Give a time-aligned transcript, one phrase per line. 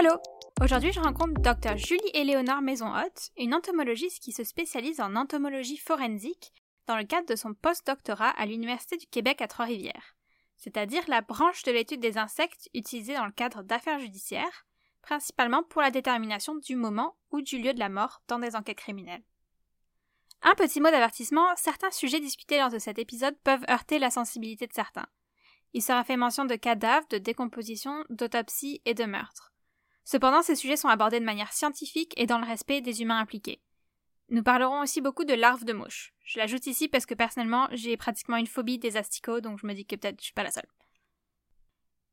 [0.00, 0.16] Allô?
[0.62, 6.54] Aujourd'hui, je rencontre Dr Julie Éléonore Maison-Haute, une entomologiste qui se spécialise en entomologie forensique
[6.86, 10.16] dans le cadre de son post-doctorat à l'Université du Québec à Trois-Rivières,
[10.56, 14.64] c'est-à-dire la branche de l'étude des insectes utilisée dans le cadre d'affaires judiciaires,
[15.02, 18.78] principalement pour la détermination du moment ou du lieu de la mort dans des enquêtes
[18.78, 19.24] criminelles.
[20.40, 24.66] Un petit mot d'avertissement, certains sujets discutés lors de cet épisode peuvent heurter la sensibilité
[24.66, 25.08] de certains.
[25.74, 29.49] Il sera fait mention de cadavres, de décomposition, d'autopsie et de meurtres.
[30.04, 33.60] Cependant, ces sujets sont abordés de manière scientifique et dans le respect des humains impliqués.
[34.28, 36.14] Nous parlerons aussi beaucoup de larves de mouches.
[36.24, 39.74] Je l'ajoute ici parce que personnellement, j'ai pratiquement une phobie des asticots, donc je me
[39.74, 40.68] dis que peut-être je suis pas la seule.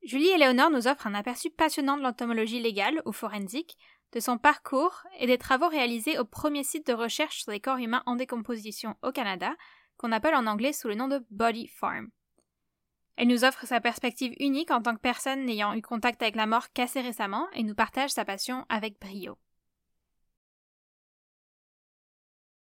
[0.04, 3.78] Julie Éléonore nous offre un aperçu passionnant de l'entomologie légale ou forensique,
[4.14, 7.78] de son parcours et des travaux réalisés au premier site de recherche sur les corps
[7.78, 9.54] humains en décomposition au Canada,
[9.98, 12.10] qu'on appelle en anglais sous le nom de Body Farm.
[13.18, 16.46] Elle nous offre sa perspective unique en tant que personne n'ayant eu contact avec la
[16.46, 19.38] mort qu'assez récemment et nous partage sa passion avec brio.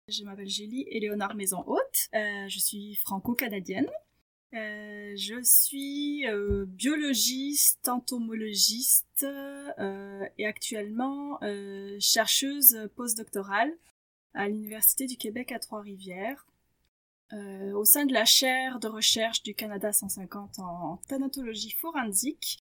[0.10, 2.10] Je m'appelle Julie Éléonore Maison-Haute.
[2.14, 3.90] Euh, je suis franco-canadienne.
[4.54, 9.26] Euh, je suis euh, biologiste, entomologiste
[10.38, 11.40] et actuellement
[12.02, 13.72] chercheuse postdoctorale
[14.34, 16.46] à l'Université du Québec à Trois-Rivières
[17.34, 22.64] euh, au sein de la chaire de recherche du Canada 150 en thanatologie forensique.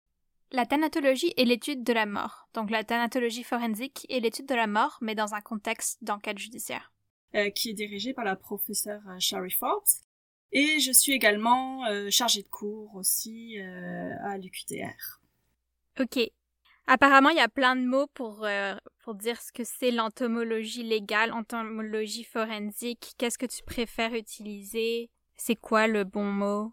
[0.53, 2.49] La thanatologie est l'étude de la mort.
[2.55, 6.93] Donc la thanatologie forensique est l'étude de la mort, mais dans un contexte d'enquête judiciaire.
[7.37, 9.85] Euh, qui est dirigée par la professeure euh, Sherry Forbes.
[10.53, 15.21] Et je suis également chargée de cours aussi à l'UQTR.
[16.01, 16.19] Ok.
[16.93, 18.75] Apparemment, il y a plein de mots pour, euh,
[19.05, 23.13] pour dire ce que c'est l'entomologie légale, entomologie forensique.
[23.17, 25.09] Qu'est-ce que tu préfères utiliser?
[25.37, 26.73] C'est quoi le bon mot?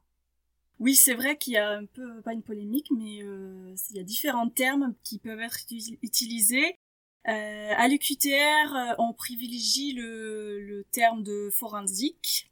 [0.79, 3.99] Oui, c'est vrai qu'il y a un peu, pas une polémique, mais euh, il y
[3.99, 5.59] a différents termes qui peuvent être
[6.01, 6.79] utilisés.
[7.27, 12.51] Euh, à l'UQTR, euh, on privilégie le, le terme de forensique,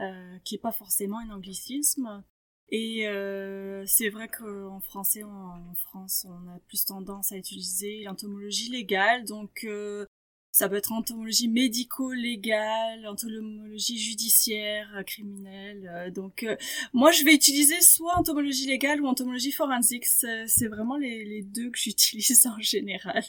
[0.00, 2.24] euh, qui est pas forcément un anglicisme.
[2.70, 8.70] Et euh, c'est vrai qu'en français, en, France, on a plus tendance à utiliser l'entomologie
[8.70, 9.24] légale.
[9.24, 10.06] Donc, euh,
[10.50, 16.12] ça peut être entomologie médico-légale, entomologie judiciaire, euh, criminelle.
[16.14, 16.46] donc,
[16.92, 20.06] moi, je vais utiliser soit entomologie légale ou entomologie forensique.
[20.06, 23.24] C'est vraiment les, les, deux que j'utilise en général.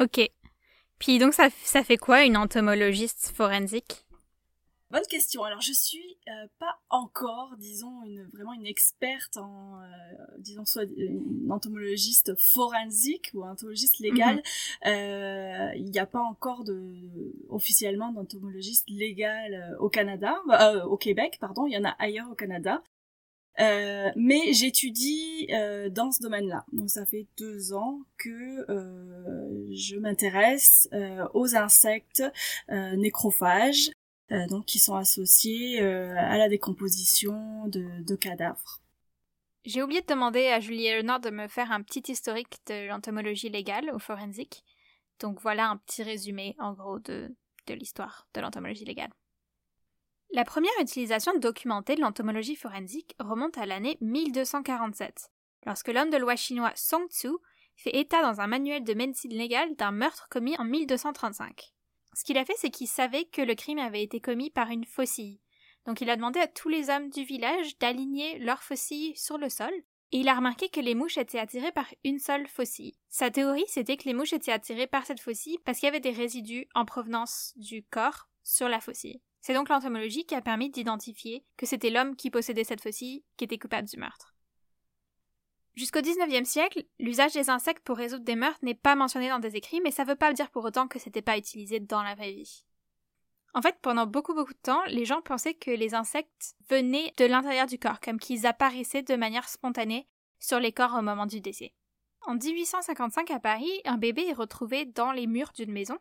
[0.00, 0.28] Ok.
[0.98, 4.03] Puis donc, ça, ça fait quoi une entomologiste forensique?
[4.90, 5.42] Bonne question.
[5.42, 9.86] Alors je suis euh, pas encore, disons, une, vraiment une experte en, euh,
[10.38, 14.36] disons, soit une entomologiste forensique ou entomologiste légal.
[14.36, 14.92] Mhm.
[14.92, 20.36] Euh, il n'y a pas encore de officiellement d'entomologiste légal au Canada,
[20.86, 21.66] au Québec, pardon.
[21.66, 22.82] Il y en a ailleurs au Canada.
[23.58, 25.48] mais j'étudie
[25.90, 26.64] dans ce domaine-là.
[26.72, 28.64] Donc ça fait deux ans que
[29.72, 30.88] je m'intéresse
[31.32, 32.22] aux insectes
[32.68, 33.90] nécrophages
[34.32, 38.80] euh, donc qui sont associés euh, à la décomposition de, cadavres.
[39.64, 43.48] J'ai oublié de demander à Julie Eleanor de me faire un petit historique de l'entomologie
[43.48, 44.64] légale ou forensique.
[45.20, 47.34] Donc voilà un petit résumé en gros de,
[47.66, 49.10] de l'histoire de l'entomologie légale.
[50.32, 55.30] La première utilisation documentée de l'entomologie forensique remonte à l'année 1247,
[55.66, 57.28] lorsque l'homme de loi chinois Song Tzu
[57.76, 61.73] fait état dans un manuel de médecine légale d'un meurtre commis en 1235.
[62.14, 64.84] Ce qu'il a fait, c'est qu'il savait que le crime avait été commis par une
[64.84, 65.40] faucille.
[65.84, 69.48] Donc il a demandé à tous les hommes du village d'aligner leurs faucilles sur le
[69.48, 69.72] sol,
[70.12, 72.94] et il a remarqué que les mouches étaient attirées par une seule faucille.
[73.08, 75.98] Sa théorie, c'était que les mouches étaient attirées par cette faucille parce qu'il y avait
[75.98, 79.20] des résidus en provenance du corps sur la faucille.
[79.40, 83.44] C'est donc l'entomologie qui a permis d'identifier que c'était l'homme qui possédait cette faucille qui
[83.44, 84.33] était coupable du meurtre.
[85.76, 89.56] Jusqu'au XIXe siècle, l'usage des insectes pour résoudre des meurtres n'est pas mentionné dans des
[89.56, 92.32] écrits, mais ça veut pas dire pour autant que c'était pas utilisé dans la vraie
[92.32, 92.64] vie.
[93.54, 97.24] En fait, pendant beaucoup beaucoup de temps, les gens pensaient que les insectes venaient de
[97.24, 100.08] l'intérieur du corps, comme qu'ils apparaissaient de manière spontanée
[100.38, 101.72] sur les corps au moment du décès.
[102.26, 105.98] En 1855 à Paris, un bébé est retrouvé dans les murs d'une maison,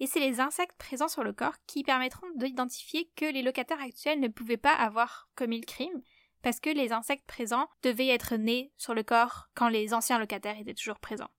[0.00, 4.20] et c'est les insectes présents sur le corps qui permettront d'identifier que les locataires actuels
[4.20, 6.02] ne pouvaient pas avoir commis le crime,
[6.44, 10.58] parce que les insectes présents devaient être nés sur le corps quand les anciens locataires
[10.58, 11.30] étaient toujours présents.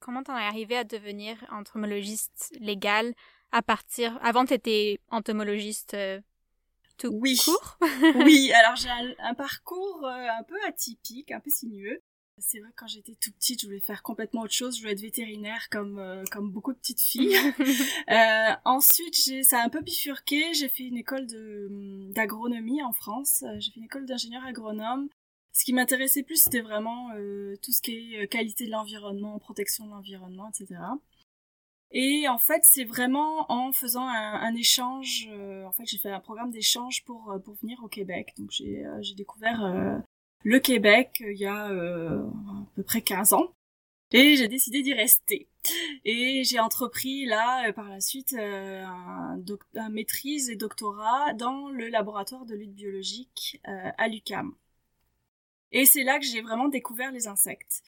[0.00, 3.14] Comment t'en es arrivé à devenir entomologiste légal
[3.52, 4.18] à partir...
[4.22, 6.20] Avant, t'étais entomologiste euh,
[6.96, 7.36] tout oui.
[7.36, 7.78] court?
[8.24, 12.02] Oui, alors j'ai un, parcours euh, un peu atypique, un peu sinueux.
[12.38, 14.76] C'est vrai quand j'étais tout petite, je voulais faire complètement autre chose.
[14.76, 17.36] Je voulais être vétérinaire comme euh, comme beaucoup de petites filles.
[18.10, 20.52] euh, ensuite, j'ai ça a un peu bifurqué.
[20.52, 21.68] J'ai fait une école de
[22.12, 23.44] d'agronomie en France.
[23.46, 25.08] Euh, j'ai fait une école d'ingénieur agronome.
[25.52, 27.10] Ce qui m'intéressait plus, c'était vraiment
[27.62, 30.80] tout ce qui est qualité de l'environnement, protection de l'environnement, etc.
[31.92, 35.28] Et en fait, c'est vraiment en faisant un, échange.
[35.64, 38.32] en fait, j'ai fait un programme d'échange pour pour venir au Québec.
[38.36, 40.02] Donc j'ai j'ai découvert
[40.44, 43.52] le Québec il y a à peu près 15 ans.
[44.14, 45.48] Et j'ai décidé d'y rester.
[46.04, 51.88] Et j'ai entrepris là, euh, par la suite, euh, un, maîtrise et doctorat dans le
[51.88, 54.54] laboratoire de lutte biologique euh, à l'UCAM.
[55.72, 57.82] Et c'est là que j'ai vraiment découvert les insectes.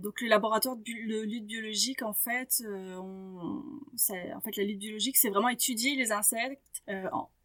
[0.00, 3.62] donc le laboratoire de, lutte biologique, en fait, on,
[3.92, 6.82] en fait la lutte biologique, c'est vraiment étudier les insectes.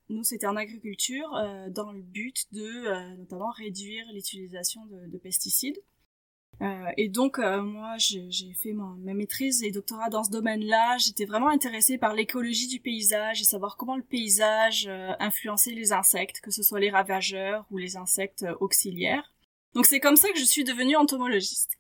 [0.10, 1.30] Nous, c'était en agriculture,
[1.70, 5.82] dans le but de notamment réduire l'utilisation de pesticides.
[6.62, 10.98] Euh, et donc euh, moi j'ai fait ma, maîtrise et doctorat dans ce domaine-là.
[10.98, 15.94] J'étais vraiment intéressée par l'écologie du paysage et savoir comment le paysage euh, influençait les
[15.94, 19.34] insectes, que ce soit les ravageurs ou les insectes auxiliaires.
[19.74, 21.77] Donc c'est comme ça que je suis devenue entomologiste.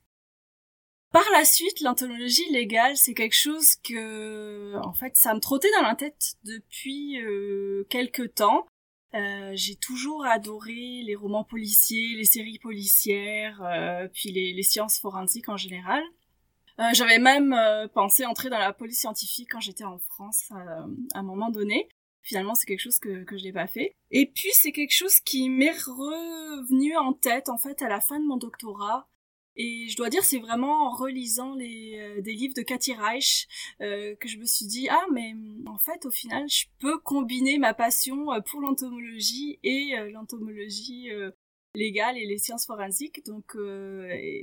[1.11, 5.87] Par la suite, l'entomologie légale, c'est quelque chose que, en fait, ça me trottait dans
[5.87, 8.67] la tête depuis euh, quelques temps.
[9.13, 15.49] Euh, j'ai toujours adoré les romans policiers, les séries policières, euh, puis les, sciences forensiques
[15.49, 16.03] en général.
[16.79, 17.55] Euh, j'avais même
[17.93, 20.85] pensé entrer dans la police scientifique quand j'étais en France à
[21.19, 21.87] un moment donné.
[22.21, 23.95] Finalement, c'est quelque chose que, que je n'ai pas fait.
[24.11, 28.19] Et puis, c'est quelque chose qui m'est revenu en tête, en fait, à la fin
[28.19, 29.07] de mon doctorat.
[29.57, 33.47] Et je dois dire, c'est vraiment en relisant les, euh, des livres de Cathy Reich
[33.81, 36.99] euh, que je me suis dit, ah, mais mm, en fait, au final, je peux
[36.99, 41.09] combiner ma passion euh, pour l'entomologie et l'entomologie
[41.73, 43.25] légale et les sciences forensiques.
[43.25, 43.55] Donc,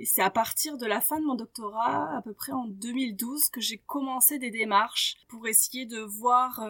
[0.05, 3.61] c'est à partir de la fin de mon doctorat, à peu près en 2012, que
[3.61, 6.61] j'ai commencé des démarches pour essayer de voir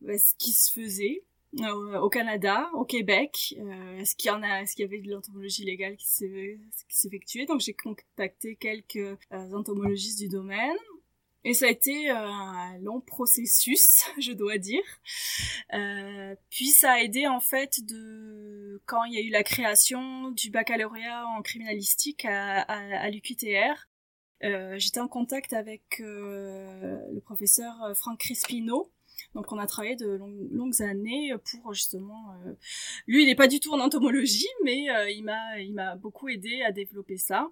[0.00, 1.24] bah, ce qui se faisait
[1.58, 3.54] au Canada, au Québec.
[3.58, 6.06] Euh, est-ce qu'il y en a, est-ce qu'il y avait de l'entomologie légale qui
[6.88, 9.16] s'effectuait Donc j'ai contacté quelques euh,
[9.52, 10.76] entomologistes du domaine.
[11.48, 14.82] Et ça a été euh, un long processus, je dois dire.
[15.74, 20.32] Euh, puis ça a aidé en fait de quand il y a eu la création
[20.32, 23.88] du baccalauréat en criminalistique à, à, à l'UQTR.
[24.42, 28.90] Euh, J'étais en contact avec le professeur Franck Crispino,
[29.36, 30.18] donc on a travaillé de
[30.50, 32.32] longues, années pour justement.
[32.46, 32.54] Euh,
[33.06, 36.28] lui, il n'est pas du tout en entomologie, mais euh, il m'a il m'a beaucoup
[36.28, 37.48] aidé à développer ça.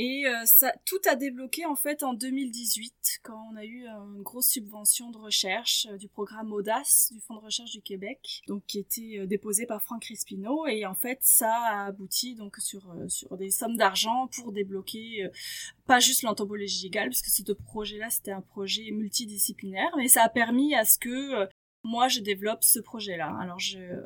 [0.00, 0.44] Et euh,
[0.84, 5.18] tout a débloqué en fait en 2018 quand on a eu une grosse subvention de
[5.18, 9.26] recherche euh, du programme Audace du Fonds de recherche du Québec, donc qui était euh,
[9.26, 13.76] déposé par Franck Crispino et en fait ça a abouti donc sur sur des sommes
[13.76, 15.28] d'argent pour débloquer
[15.84, 20.28] pas juste l'entomologie légale parce que ce projet-là c'était un projet multidisciplinaire, mais ça a
[20.28, 21.48] permis à ce que
[21.82, 23.36] moi je développe ce projet-là.
[23.40, 23.58] Alors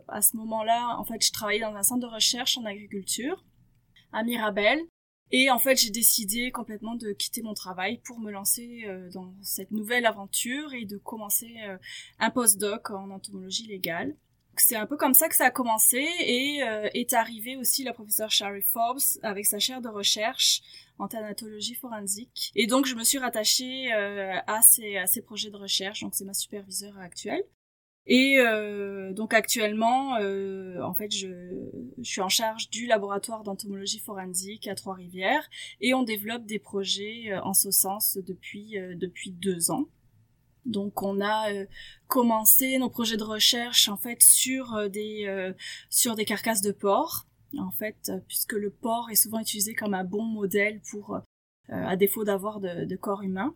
[0.08, 3.44] à ce moment-là, en fait, je travaillais dans un centre de recherche en agriculture
[4.12, 4.80] à Mirabel
[5.32, 9.32] et en fait, j'ai décidé complètement de quitter mon travail pour me lancer euh, dans
[9.40, 11.78] cette nouvelle aventure et de commencer euh,
[12.18, 14.14] un postdoc en entomologie légale.
[14.58, 17.94] C'est un peu comme ça que ça a commencé et euh, est arrivée aussi la
[17.94, 20.60] professeure Sherry Forbes avec sa chaire de recherche
[20.98, 22.52] en thanatologie forensique.
[22.54, 26.26] Et donc je me suis rattachée à, ces, à ces projets de recherche, donc c'est
[26.26, 27.42] ma superviseure actuelle.
[28.06, 31.28] Et euh, donc actuellement, euh, en fait, je,
[31.98, 35.48] je, suis en charge du laboratoire d'entomologie forensique à Trois-Rivières
[35.80, 39.86] et on développe des projets euh, en ce sens depuis euh, depuis deux ans.
[40.66, 41.66] Donc on a euh,
[42.08, 45.52] commencé nos projets de recherche en fait sur des
[45.88, 47.26] sur des carcasses de porc.
[47.58, 51.20] En fait, puisque le porc est souvent utilisé comme un bon modèle pour
[51.68, 53.54] à défaut d'avoir de, de corps humain.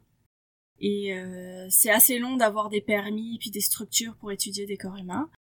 [0.81, 4.97] Et euh, c'est assez long d'avoir des permis puis des structures pour étudier des corps
[4.97, 5.31] humains.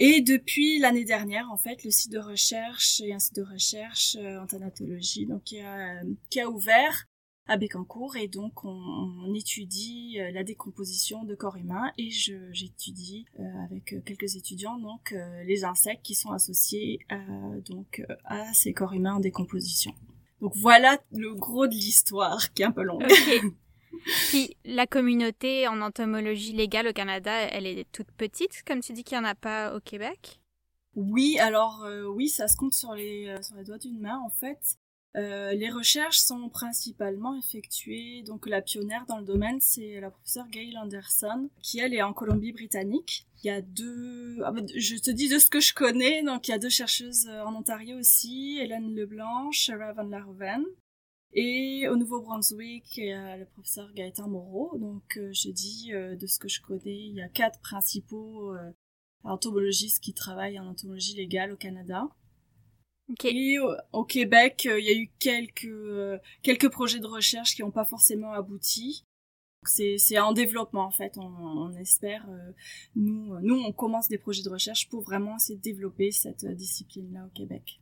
[0.00, 4.16] Et depuis l'année dernière, en fait, le site de recherche et un site de recherche
[4.16, 7.06] euh, en thanatologie, donc qui a, qui a ouvert
[7.46, 13.26] à Bécancourt et donc on, étudie euh, la décomposition de corps humains et j'étudie
[13.66, 15.14] avec quelques étudiants donc
[15.44, 17.00] les insectes qui sont associés
[17.66, 19.92] donc à ces corps humains en décomposition.
[20.40, 23.06] Donc voilà le gros de l'histoire qui est un peu longue.
[24.28, 29.04] Puis la communauté en entomologie légale au Canada, elle est toute petite, comme tu dis
[29.04, 30.40] qu'il n'y en a pas au Québec?
[30.96, 34.18] Oui, alors euh, oui, ça se compte sur les, euh, sur les doigts d'une main
[34.18, 34.78] en fait.
[35.16, 40.48] Euh, les recherches sont principalement effectuées, donc la pionnière dans le domaine, c'est la professeure
[40.48, 43.28] Gail Anderson, qui elle est en Colombie-Britannique.
[43.42, 46.48] Il y a deux, ah, bah, je te dis de ce que je connais, donc
[46.48, 50.64] il y a deux chercheuses en Ontario aussi, Hélène Leblanc, Shara Van Larven,
[51.34, 54.78] et au Nouveau-Brunswick, il y a le professeur Gaëtan Moreau.
[54.78, 58.54] Donc, euh, je dis, euh, de ce que je connais, il y a quatre principaux
[58.54, 58.70] euh,
[59.24, 62.08] entomologistes qui travaillent en entomologie légale au Canada.
[63.24, 63.58] Et
[63.92, 65.68] au, Québec, il y a eu quelques
[66.42, 69.04] quelques projets de recherche qui n'ont pas forcément abouti.
[69.66, 71.18] C'est en développement en fait.
[71.18, 72.26] On, on espère.
[72.96, 77.12] nous nous on commence des projets de recherche pour vraiment essayer de développer cette discipline
[77.12, 77.78] là au Québec.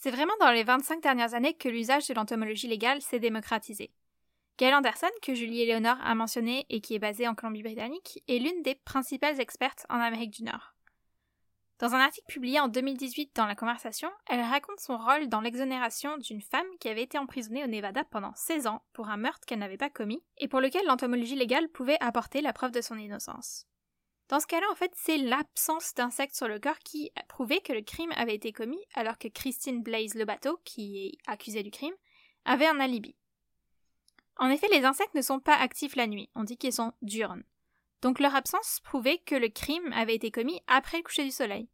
[0.00, 3.90] C'est vraiment dans les 25 dernières années que l'usage de l'entomologie légale s'est démocratisé.
[4.56, 8.62] Gail Anderson, que Julie Eleonore a mentionné et qui est basée en Colombie-Britannique, est l'une
[8.62, 10.76] des principales expertes en Amérique du Nord.
[11.80, 16.16] Dans un article publié en 2018 dans La Conversation, elle raconte son rôle dans l'exonération
[16.18, 19.60] d'une femme qui avait été emprisonnée au Nevada pendant 16 ans pour un meurtre qu'elle
[19.60, 23.66] n'avait pas commis et pour lequel l'entomologie légale pouvait apporter la preuve de son innocence.
[24.28, 27.80] Dans ce cas-là, en fait, c'est l'absence d'insectes sur le corps qui prouvait que le
[27.80, 31.94] crime avait été commis, alors que Christine Blaise Lebateau, qui est accusée du crime,
[32.44, 33.16] avait un alibi.
[34.36, 37.42] En effet, les insectes ne sont pas actifs la nuit, on dit qu'ils sont diurnes.
[38.02, 41.68] Donc leur absence prouvait que le crime avait été commis après le coucher du soleil.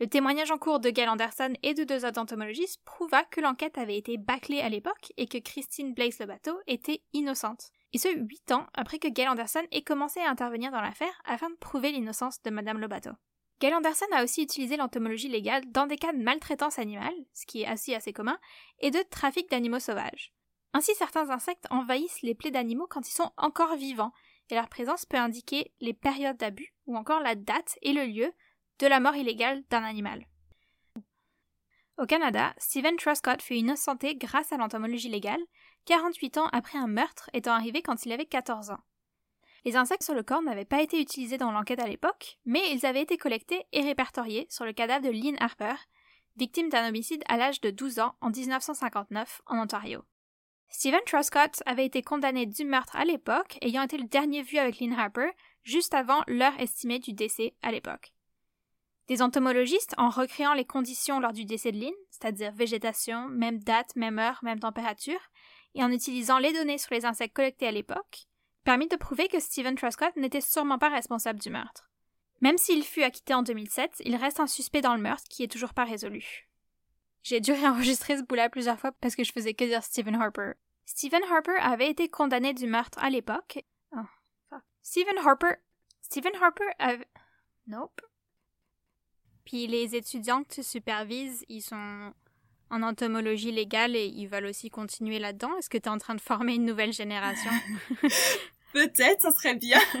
[0.00, 3.76] Le témoignage en cours de Gail Anderson et de deux autres entomologistes prouva que l'enquête
[3.76, 8.52] avait été bâclée à l'époque et que Christine Blaise Lebateau était innocente et ce huit
[8.52, 12.42] ans après que Gail Anderson ait commencé à intervenir dans l'affaire afin de prouver l'innocence
[12.42, 13.10] de Madame Lobato.
[13.60, 17.62] Gail Anderson a aussi utilisé l'entomologie légale dans des cas de maltraitance animale, ce qui
[17.62, 18.38] est assez assez commun,
[18.78, 20.32] et de trafic d'animaux sauvages.
[20.72, 24.12] Ainsi, certains insectes envahissent les plaies d'animaux quand ils sont encore vivants,
[24.48, 28.32] et leur présence peut indiquer les périodes d'abus ou encore la date et le lieu
[28.78, 30.26] de la mort illégale d'un animal.
[31.98, 35.42] Au Canada, Stephen Truscott fut innocenté grâce à l'entomologie légale,
[35.90, 38.78] 48 ans après un meurtre étant arrivé quand il avait 14 ans.
[39.64, 42.86] Les insectes sur le corps n'avaient pas été utilisés dans l'enquête à l'époque, mais ils
[42.86, 45.74] avaient été collectés et répertoriés sur le cadavre de Lynn Harper,
[46.36, 50.04] victime d'un homicide à l'âge de 12 ans en 1959 en Ontario.
[50.68, 54.78] Stephen Truscott avait été condamné du meurtre à l'époque, ayant été le dernier vu avec
[54.78, 55.30] Lynn Harper,
[55.64, 58.14] juste avant l'heure estimée du décès à l'époque.
[59.08, 63.96] Des entomologistes, en recréant les conditions lors du décès de Lynn, c'est-à-dire végétation, même date,
[63.96, 65.18] même heure, même température,
[65.74, 68.26] et en utilisant les données sur les insectes collectés à l'époque,
[68.64, 71.90] permit de prouver que Stephen Truscott n'était sûrement pas responsable du meurtre.
[72.40, 75.52] Même s'il fut acquitté en 2007, il reste un suspect dans le meurtre qui est
[75.52, 76.48] toujours pas résolu.
[77.22, 80.52] J'ai dû réenregistrer ce bout-là plusieurs fois parce que je faisais que dire Stephen Harper.
[80.86, 83.62] Stephen Harper avait été condamné du meurtre à l'époque.
[83.92, 85.56] Oh, Stephen Harper.
[86.00, 87.06] Stephen Harper avait.
[87.66, 88.00] Nope.
[89.44, 92.14] Puis les étudiants que tu supervises, ils sont
[92.70, 95.56] en entomologie légale et ils veulent aussi continuer là-dedans?
[95.58, 97.50] Est-ce que tu es en train de former une nouvelle génération?
[98.72, 99.78] Peut-être, ça serait bien.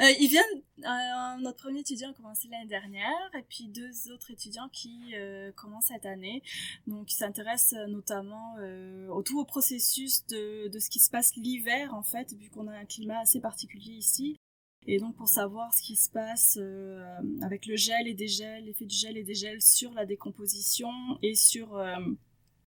[0.00, 4.30] euh, ils viennent, euh, notre premier étudiant a commencé l'année dernière et puis deux autres
[4.32, 6.42] étudiants qui euh, commencent cette année.
[6.86, 11.10] Donc, ils s'intéressent euh, notamment euh, au tout au processus de, de ce qui se
[11.10, 14.40] passe l'hiver en fait, vu qu'on a un climat assez particulier ici.
[14.86, 17.04] Et donc pour savoir ce qui se passe euh,
[17.42, 20.90] avec le gel et dégel, l'effet du gel et dégel sur la décomposition
[21.22, 21.94] et sur euh,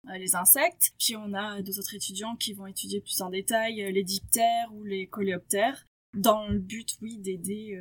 [0.08, 0.92] euh, les insectes.
[0.99, 4.84] Puis on a deux autres étudiants qui vont étudier plus en détail les diptères ou
[4.84, 7.76] les coléoptères dans le but, oui, d'aider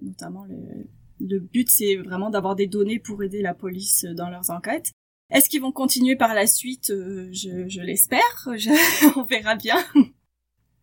[0.00, 0.86] notamment les...
[1.18, 4.92] Le but, c'est vraiment d'avoir des données pour aider la police dans leurs enquêtes.
[5.30, 6.88] Est-ce qu'ils vont continuer par la suite?
[6.88, 8.20] Je, je l'espère.
[9.16, 9.76] On verra bien.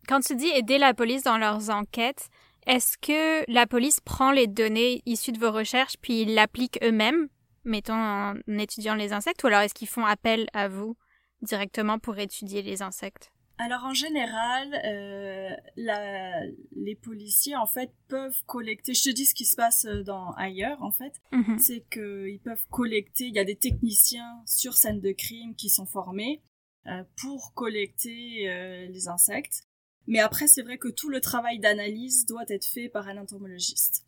[0.08, 2.30] Quand tu dis aider la police dans leurs enquêtes,
[2.66, 7.28] est-ce que la police prend les données issues de vos recherches puis ils l'appliquent eux-mêmes,
[7.64, 10.96] mettons en étudiant les insectes, ou alors est-ce qu'ils font appel à vous
[11.42, 13.30] directement pour étudier les insectes?
[13.56, 16.40] Alors en général, euh, la,
[16.74, 18.94] les policiers en fait peuvent collecter.
[18.94, 21.58] Je te dis ce qui se passe euh, dans ailleurs en fait, mm-hmm.
[21.58, 23.26] c'est qu'ils peuvent collecter.
[23.26, 26.42] Il y a des techniciens sur scène de crime qui sont formés
[26.88, 29.68] euh, pour collecter euh, les insectes.
[30.06, 34.06] Mais après, c'est vrai que tout le travail d'analyse doit être fait par un entomologiste.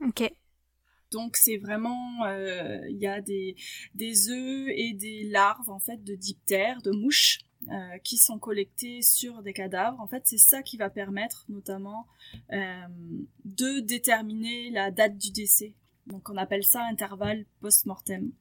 [0.00, 0.30] Ok.
[1.10, 3.56] Donc c'est vraiment, euh, il y a des,
[3.94, 9.02] des œufs et des larves en fait de diptères, de mouches euh, qui sont collectés
[9.02, 10.00] sur des cadavres.
[10.00, 12.06] En fait, c'est ça qui va permettre notamment
[12.52, 12.86] euh,
[13.44, 15.74] de déterminer la date du décès.
[16.06, 18.32] Donc on appelle ça intervalle post-mortem.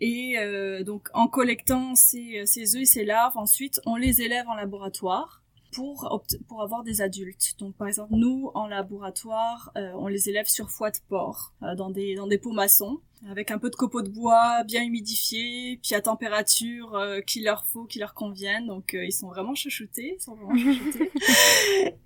[0.00, 0.36] Et
[0.84, 5.42] donc en collectant ces, ces œufs et ces larves, ensuite on les élève en laboratoire
[5.76, 7.54] pour, pour avoir des adultes.
[7.58, 11.74] Donc par exemple, nous, en laboratoire, euh, on les élève sur foie de porc, euh,
[11.74, 15.78] dans, des, dans des pots maçons, avec un peu de copeaux de bois bien humidifiés,
[15.82, 18.66] puis à température euh, qu'il leur faut, qui leur convienne.
[18.66, 21.12] Donc ils sont vraiment chouchoutés, ils sont vraiment chouchoutés.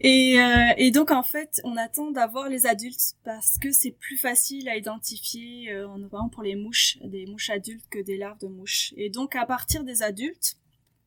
[0.00, 0.36] et,
[0.76, 4.76] et donc en fait, on attend d'avoir les adultes parce que c'est plus facile à
[4.76, 8.92] identifier, euh, notamment pour les mouches, des mouches adultes que des larves de mouches.
[8.96, 10.56] Et donc à partir des adultes,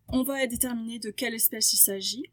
[0.07, 2.25] on va déterminer de quelle espèce il s'agit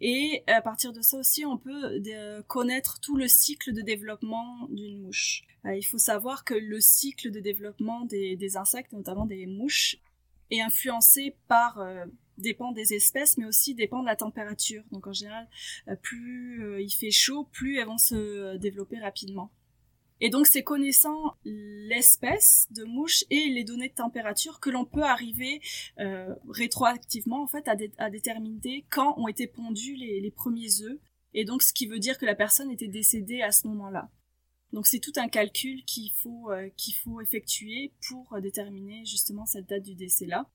[0.00, 2.02] Et à partir de ça aussi, on peut
[2.46, 5.44] connaître tout le cycle de développement d'une mouche.
[5.66, 9.96] Euh, il faut savoir que le cycle de développement des, insectes, notamment des mouches,
[10.50, 12.06] est influencé par euh,
[12.38, 14.82] dépend des espèces, mais aussi dépend de la température.
[14.92, 15.48] Donc en général,
[15.88, 19.50] euh, plus il fait chaud, plus elles vont se développer rapidement.
[20.20, 25.04] Et donc c'est connaissant l'espèce de mouche et les données de température que l'on peut
[25.04, 25.60] arriver
[26.00, 30.98] euh, rétroactivement en fait à, déterminer quand ont été pondus les, premiers œufs
[31.34, 34.10] et donc ce qui veut dire que la personne était décédée à ce moment-là.
[34.72, 39.68] Donc c'est tout un calcul qu'il faut euh, qu'il faut effectuer pour déterminer justement cette
[39.68, 40.48] date du décès là.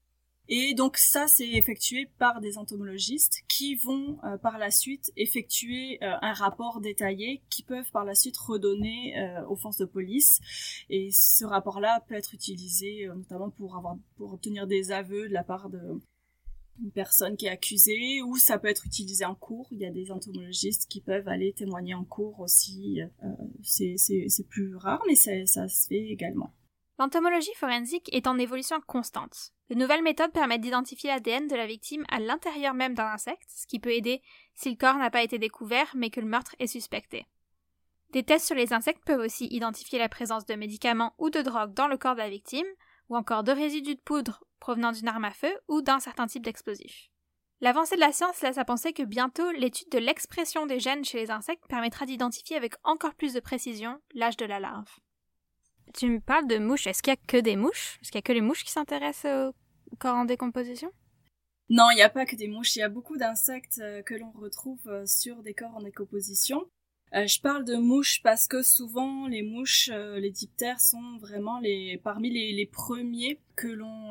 [0.49, 6.03] Et donc ça, c'est effectué par des entomologistes qui vont euh, par la suite effectuer
[6.03, 10.41] euh, un rapport détaillé qui peuvent par la suite redonner euh, aux forces de police.
[10.89, 15.43] Et ce rapport-là peut être utilisé notamment pour avoir pour obtenir des aveux de la
[15.43, 15.79] part de
[16.83, 19.67] une personne qui est accusée ou ça peut être utilisé en cours.
[19.71, 22.99] Il y a des entomologistes qui peuvent aller témoigner en cours aussi.
[23.61, 26.51] c'est plus rare, mais ça se fait également.
[26.99, 29.51] L'entomologie forensique est en évolution constante.
[29.69, 33.65] De nouvelles méthodes permettent d'identifier l'ADN de la victime à l'intérieur même d'un insecte, ce
[33.65, 34.21] qui peut aider
[34.53, 37.25] si le corps n'a pas été découvert mais que le meurtre est suspecté.
[38.11, 41.73] Des tests sur les insectes peuvent aussi identifier la présence de médicaments ou de drogues
[41.73, 42.67] dans le corps de la victime,
[43.09, 46.43] ou encore de résidus de poudre provenant d'une arme à feu ou d'un certain type
[46.43, 47.09] d'explosif.
[47.59, 51.17] L'avancée de la science laisse à penser que bientôt l'étude de l'expression des gènes chez
[51.17, 54.99] les insectes permettra d'identifier avec encore plus de précision l'âge de la larve.
[55.93, 56.87] Tu me parles de mouches.
[56.87, 57.99] Est-ce qu'il y a que des mouches?
[58.01, 59.53] Est-ce qu'il y a que les mouches qui s'intéressent
[59.91, 60.91] au corps en décomposition?
[61.69, 62.75] Non, il n'y a pas que des mouches.
[62.75, 66.65] Il y a beaucoup d'insectes euh, que l'on retrouve euh, sur des corps en décomposition.
[67.13, 71.99] Euh, je parle de mouches parce que souvent les mouches, les diptères sont vraiment les
[72.03, 74.09] parmi les, premiers que l'on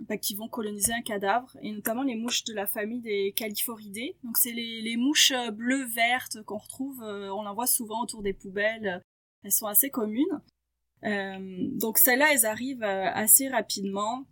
[0.00, 4.14] bah, qui vont coloniser un cadavre et notamment les mouches de la famille des Caliphoridés.
[4.24, 8.34] Donc c'est les, les, mouches bleues vertes qu'on retrouve, on en voit souvent autour des
[8.34, 9.02] poubelles.
[9.42, 10.42] Elles sont assez communes.
[11.04, 14.26] Euh, donc celles-là, elles arrivent euh, assez rapidement.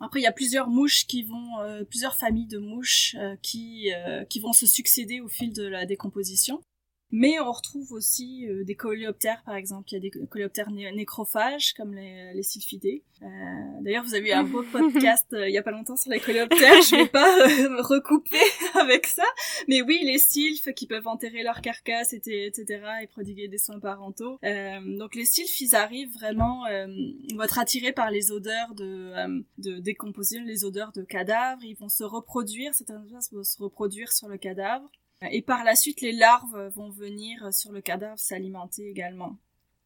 [0.00, 3.90] Après, il y a plusieurs mouches qui vont, euh, plusieurs familles de mouches qui
[4.28, 6.60] qui vont se succéder au fil de la décomposition.
[7.12, 9.90] Mais on retrouve aussi euh, des coléoptères, par exemple.
[9.90, 13.04] Il y a des coléoptères nécrophages, comme les, les sylphidés.
[13.22, 13.26] Euh,
[13.80, 16.20] D'ailleurs, vous avez eu un beau podcast euh, il y a pas longtemps sur les
[16.20, 16.82] coléoptères.
[16.82, 18.42] Je vais pas euh, recouper
[18.74, 19.24] avec ça.
[19.68, 22.62] Mais oui, les sylphes qui peuvent enterrer leur carcasse, etc.,
[23.02, 24.38] et prodiguer des soins parentaux.
[24.42, 26.66] donc les sylphes, ils arrivent vraiment...
[26.66, 29.12] ils vont être attirés par les odeurs de,
[29.58, 31.62] de décomposition, les odeurs de cadavres.
[31.64, 34.88] Ils vont se reproduire, certaines espèces vont se reproduire sur le cadavre.
[35.30, 39.38] Et par la suite, les larves vont venir sur le cadavre s'alimenter également.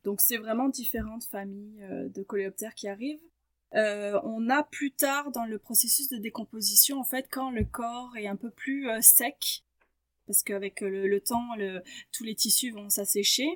[0.07, 3.21] Donc c'est vraiment différentes familles euh, de coléoptères qui arrivent.
[3.75, 8.17] Euh, on a plus tard dans le processus de décomposition, en fait, quand le corps
[8.17, 9.65] est un peu plus euh, sec,
[10.29, 11.49] parce qu'avec le, temps,
[12.13, 13.49] tous les tissus vont s'assécher,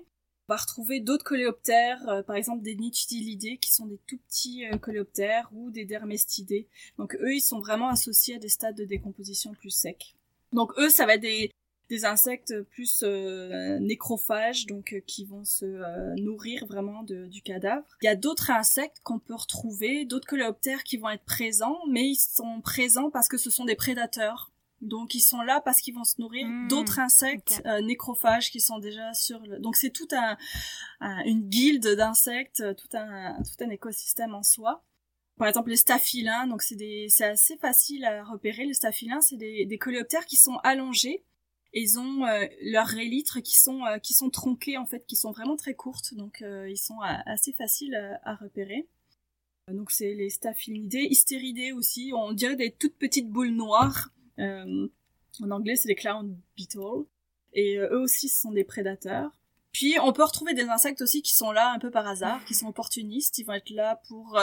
[0.49, 5.49] on va retrouver d'autres coléoptères, par exemple des nitidilidés, qui sont des tout petits coléoptères,
[5.53, 6.69] ou des dermestidés.
[6.97, 10.15] Donc eux, ils sont vraiment associés à des stades de décomposition plus secs.
[10.53, 11.51] Donc eux, ça va être des,
[11.91, 17.43] des insectes plus euh, nécrophages, donc euh, qui vont se euh, nourrir vraiment de, du
[17.43, 17.85] cadavre.
[18.01, 22.07] Il y a d'autres insectes qu'on peut retrouver, d'autres coléoptères qui vont être présents, mais
[22.09, 24.53] ils sont présents parce que ce sont des prédateurs.
[24.81, 28.79] Donc ils sont là parce qu'ils vont se nourrir hmm, d'autres insectes nécrophages qui sont
[28.79, 29.59] déjà sur le...
[29.59, 30.39] Donc c'est tout un,
[31.27, 34.83] une guilde d'insectes, tout un tout un écosystème en soi
[35.37, 38.67] par exemple les staphylins, donc c'est des c'est assez facile à repérer.
[38.67, 41.25] Les staphylins, c'est des, des coléoptères qui sont allongés
[41.73, 45.31] ils ont euh, leurs élytres qui sont euh, qui sont tronquées en fait, qui sont
[45.31, 48.89] vraiment très courtes, donc euh, ils sont assez faciles à, repérer.
[49.69, 54.11] Donc c'est les staphylidés, hystéridés aussi, on dirait des toutes petites boules noires.
[54.39, 57.07] en anglais c'est les clown beetles.
[57.53, 59.31] Et eux aussi ce sont des prédateurs.
[59.73, 62.55] Puis on peut retrouver des insectes aussi qui sont là un peu par hasard, qui
[62.55, 63.39] sont opportunistes.
[63.39, 64.41] Ils vont être là pour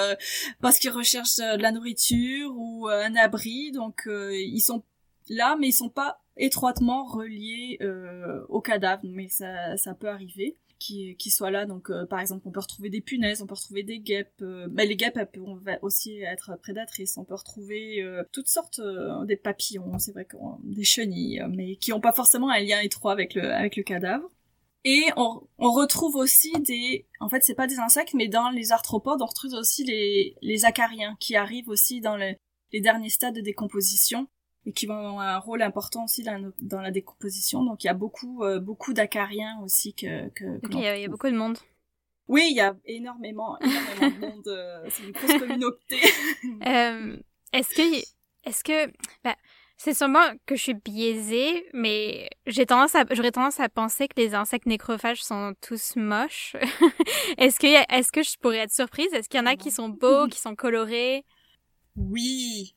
[0.61, 3.73] parce qu'ils recherchent de la nourriture ou un abri.
[3.73, 4.83] Donc ils sont
[5.27, 10.56] là, mais ils sont pas étroitement reliés euh, au cadavre, mais ça, ça peut arriver
[10.80, 11.65] qui, qui soit là.
[11.65, 14.41] Donc, euh, par exemple, on peut retrouver des punaises, on peut retrouver des guêpes.
[14.41, 17.17] Euh, mais les guêpes, elles peuvent aussi être prédatrices.
[17.17, 18.82] On peut retrouver euh, toutes sortes
[19.26, 23.12] des papillons, c'est vrai qu'on des chenilles, mais qui n'ont pas forcément un lien étroit
[23.12, 24.30] avec le avec le cadavre.
[24.84, 28.71] Et on, on retrouve aussi des, en fait, c'est pas des insectes, mais dans les
[28.71, 32.38] arthropodes, on retrouve aussi les les acariens qui arrivent aussi dans les
[32.82, 34.28] derniers stades de décomposition
[34.67, 37.63] et qui vont avoir un rôle important aussi dans, dans la décomposition.
[37.63, 41.30] Donc il y a beaucoup euh, beaucoup d'acariens aussi que, que, il y, a beaucoup
[41.30, 41.58] de monde.
[42.27, 44.47] Oui, il y a énormément énormément de monde.
[44.47, 46.01] Euh, c'est une grosse communauté.
[46.67, 47.17] euh,
[47.53, 48.06] est-ce que
[48.43, 48.91] est-ce que
[49.23, 49.38] bah,
[49.77, 54.19] C'est sûrement que je suis biaisée, mais j'ai tendance à, j'aurais tendance à penser que
[54.19, 56.58] les insectes nécrophages sont tous moches.
[57.38, 59.13] est-ce que, est-ce que je pourrais être surprise?
[59.13, 61.23] Est-ce qu'il y en a qui sont beaux, qui sont colorés?
[61.95, 62.75] Oui,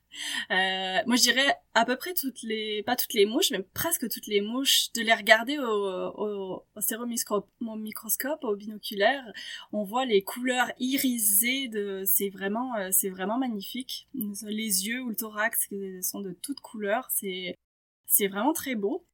[0.50, 4.08] euh, moi, je dirais à peu près toutes les, pas toutes les mouches, mais presque
[4.08, 9.24] toutes les mouches, de les regarder au, au, au stéromicroscope, microscope, au binoculaire,
[9.72, 14.08] on voit les couleurs irisées de, c'est vraiment, euh, c'est vraiment magnifique.
[14.14, 15.68] Les yeux ou le thorax
[16.02, 17.56] sont de toutes couleurs, c'est,
[18.06, 19.06] c'est vraiment très beau.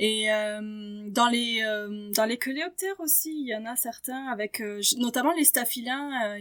[0.00, 4.62] Et euh, dans les euh, dans les coléoptères aussi, il y en a certains avec
[4.96, 6.38] notamment les staphylins,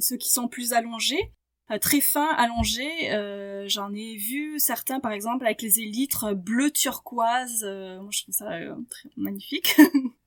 [0.00, 1.32] ceux qui sont plus allongés.
[1.70, 3.12] Euh, très fin, allongé.
[3.12, 7.64] Euh, j'en ai vu certains, par exemple, avec les élytres bleu turquoise.
[7.64, 8.50] Euh, moi, je trouve ça
[8.88, 9.76] très magnifique.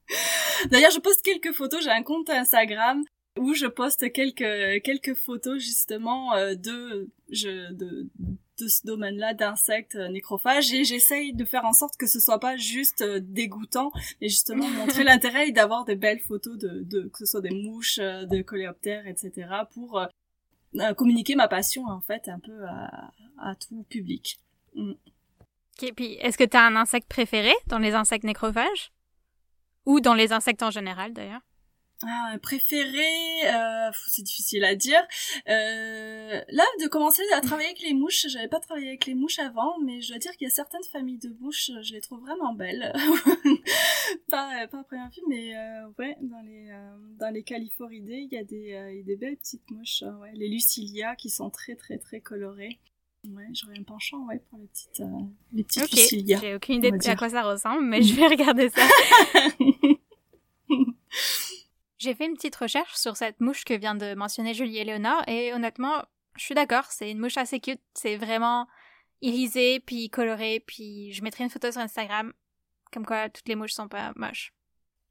[0.70, 1.84] D'ailleurs, je poste quelques photos.
[1.84, 3.04] J'ai un compte Instagram
[3.40, 8.08] où je poste quelques quelques photos justement de je, de
[8.60, 12.58] de ce domaine-là d'insectes nécrophages et j'essaye de faire en sorte que ce soit pas
[12.58, 17.42] juste dégoûtant mais justement montrer l'intérêt d'avoir des belles photos de, de que ce soit
[17.42, 20.00] des mouches de coléoptères etc pour
[20.96, 24.40] communiquer ma passion en fait un peu à, à tout public.
[24.76, 24.94] Mm.
[25.96, 28.92] Puis est-ce que tu as un insecte préféré dans les insectes nécrophages?
[29.86, 31.42] Ou dans les insectes en général d'ailleurs?
[32.08, 33.06] Ah, préféré,
[33.46, 35.02] euh, c'est difficile à dire.
[35.50, 39.40] Euh, là, de commencer à travailler avec les mouches, j'avais pas travaillé avec les mouches
[39.40, 42.22] avant, mais je dois dire qu'il y a certaines familles de mouches, je les trouve
[42.22, 42.94] vraiment belles.
[44.30, 48.34] pas, pas à première vue, mais euh, ouais, dans les euh, dans les Califoridés, il
[48.34, 51.76] y a des, euh, des belles petites mouches, hein, ouais, les Lucilia qui sont très
[51.76, 52.80] très très colorées.
[53.30, 56.40] Ouais, j'aurais un penchant ouais pour les petites euh, les petites Lucilia.
[56.42, 58.82] J'ai aucune idée de à quoi ça ressemble, mais je vais regarder ça.
[62.04, 65.24] J'ai fait une petite recherche sur cette mouche que vient de mentionner Julie et Léonard
[65.30, 66.04] et honnêtement,
[66.36, 68.68] je suis d'accord, c'est une mouche assez cute, c'est vraiment
[69.22, 72.34] irisé puis coloré puis je mettrai une photo sur Instagram.
[72.92, 74.54] Comme quoi toutes les mouches sont pas moches.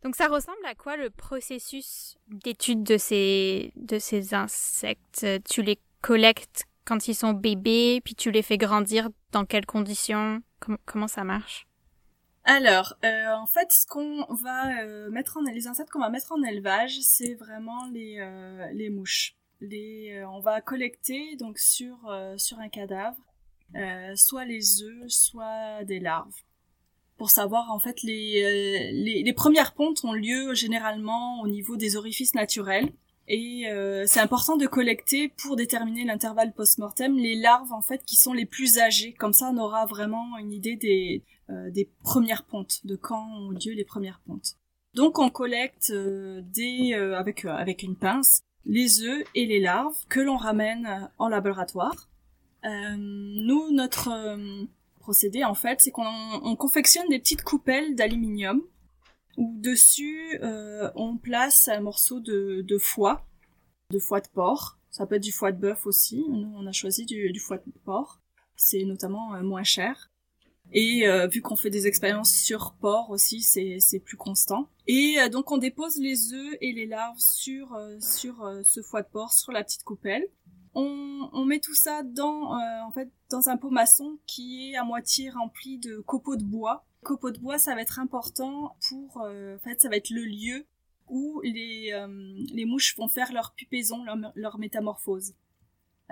[0.05, 5.27] Donc ça ressemble à quoi le processus d'étude de ces de ces insectes?
[5.49, 10.43] Tu les collectes quand ils sont bébés puis tu les fais grandir dans quelles conditions?
[10.85, 11.67] Comment ça marche?
[12.45, 16.33] Alors, euh, en fait, ce qu'on va euh, mettre en les insectes qu'on va mettre
[16.33, 19.37] en élevage, c'est vraiment les euh, les mouches.
[19.61, 21.97] Les on va collecter donc sur
[22.37, 23.17] sur un cadavre,
[24.17, 26.35] soit les œufs, soit des larves.
[27.17, 31.95] Pour savoir en fait les, les les premières pontes ont lieu généralement au niveau des
[31.95, 32.93] orifices naturels.
[33.29, 33.65] Et
[34.07, 38.47] c'est important de collecter pour déterminer l'intervalle post-mortem les larves en fait qui sont les
[38.47, 39.15] plus âgées.
[39.15, 43.51] Comme ça, on aura vraiment une idée des, euh, des premières pontes, de quand ont
[43.51, 44.57] lieu les premières pontes.
[44.95, 49.97] Donc on collecte euh, des, euh, avec, avec une pince les œufs et les larves
[50.09, 52.09] que l'on ramène en laboratoire.
[52.65, 54.39] nous, notre
[55.01, 58.63] procédé en fait, c'est qu'on confectionne des petites coupelles d'aluminium
[59.37, 60.39] où dessus
[60.95, 63.27] on place un morceau de, de, foie,
[63.91, 64.79] de foie de porc.
[64.91, 66.25] Ça peut être du foie de bœuf aussi.
[66.29, 68.21] Nous, on a choisi du, du foie de porc.
[68.57, 70.13] C'est notamment moins cher.
[70.73, 74.69] Et euh, vu qu'on fait des expériences sur porc aussi, c'est plus constant.
[74.87, 79.03] Et euh, donc on dépose les œufs et les larves sur euh, sur ce foie
[79.03, 80.27] de porc, sur la petite coupelle.
[80.75, 84.85] On, on met tout ça dans en fait dans un pot maçon qui est à
[84.85, 86.87] moitié rempli de copeaux de bois.
[87.03, 90.67] Copeaux de bois, ça va être important pour en fait ça va être le lieu
[91.09, 91.93] où les
[92.53, 95.35] les mouches vont faire leur pupaison, leur, leur métamorphose.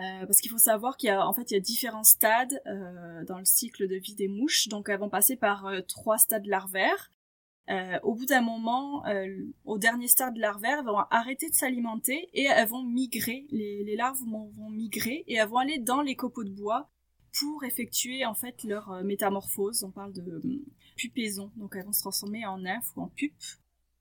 [0.00, 2.62] Euh, parce qu'il faut savoir qu'il y a en fait il y a différents stades
[2.66, 4.68] euh, dans le cycle de vie des mouches.
[4.68, 7.10] Donc elles vont passer par euh, trois stades larvaires.
[8.02, 9.04] au bout d'un moment,
[9.64, 13.46] au dernier stade larvaire, elles vont arrêter de s'alimenter et elles vont migrer.
[13.50, 16.88] Les, les larves vont, vont, migrer et elles vont aller dans les copeaux de bois
[17.38, 19.84] pour effectuer en fait leur métamorphose.
[19.84, 20.40] On parle de
[20.96, 21.50] pupaison.
[21.56, 23.34] Donc elles vont se transformer en nymphes ou en pupe.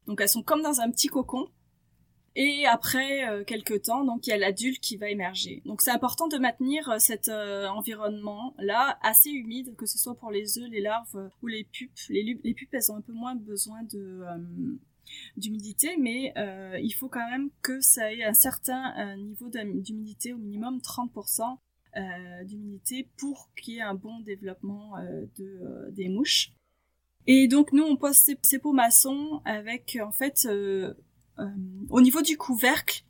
[0.07, 1.49] Donc elles sont comme dans un petit cocon
[2.35, 5.61] et après euh, quelques temps, donc il y a l'adulte qui va émerger.
[5.65, 10.15] Donc c'est important de maintenir euh, cet euh, environnement là assez humide, que ce soit
[10.15, 11.91] pour les œufs, les larves ou les pupes.
[12.09, 13.79] Les, pupes, elles ont un peu moins besoin
[15.37, 16.33] d'humidité, mais
[16.81, 21.57] il faut quand même que ça ait un certain niveau d'humidité, au minimum 30%
[22.45, 24.93] d'humidité pour qu'il y ait un bon développement
[25.37, 26.51] de, des mouches.
[27.27, 30.47] Et donc nous on pose ces, ces pots maçons avec en fait
[31.39, 31.53] euh,
[31.89, 33.03] au niveau du couvercle,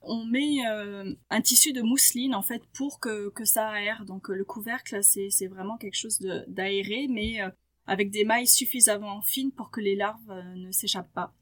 [0.00, 4.04] on met euh, un tissu de mousseline en fait pour que, que ça aère.
[4.04, 7.40] Donc euh, le couvercle c'est vraiment quelque chose d'aéré mais
[7.86, 11.34] avec des mailles suffisamment fines pour que les larves ne s'échappent pas.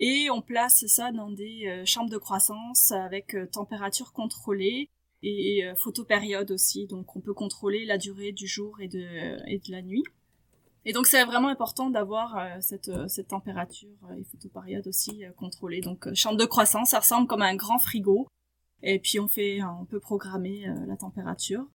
[0.00, 4.88] Et on place ça dans des chambres de croissance avec température contrôlée
[5.22, 6.86] et euh, photopériode aussi.
[6.86, 9.04] Donc on peut contrôler la durée du jour et de,
[9.48, 10.04] et de la nuit.
[10.86, 15.80] Et donc c'est vraiment important d'avoir euh, cette, euh, cette température et photopériode aussi contrôlée.
[15.80, 18.26] Donc chambre de croissance, ça ressemble comme un grand frigo.
[18.82, 21.66] Et puis on fait, on peut programmer la température.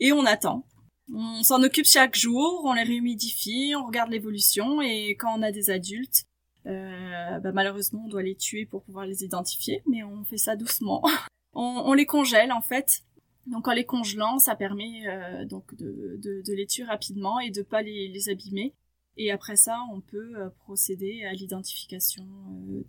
[0.00, 0.66] Et on attend.
[1.14, 5.52] On s'en occupe chaque jour, on les réhumidifie, on regarde l'évolution et quand on a
[5.52, 6.24] des adultes,
[6.64, 11.04] bah, malheureusement on doit les tuer pour pouvoir les identifier, mais on fait ça doucement.
[11.58, 13.02] on, les congèle en fait.
[13.46, 17.82] Donc en les congelant, ça permet euh, donc de, les tuer rapidement et de pas
[17.82, 18.74] les, abîmer.
[19.16, 22.24] Et après ça, on peut euh, procéder à l'identification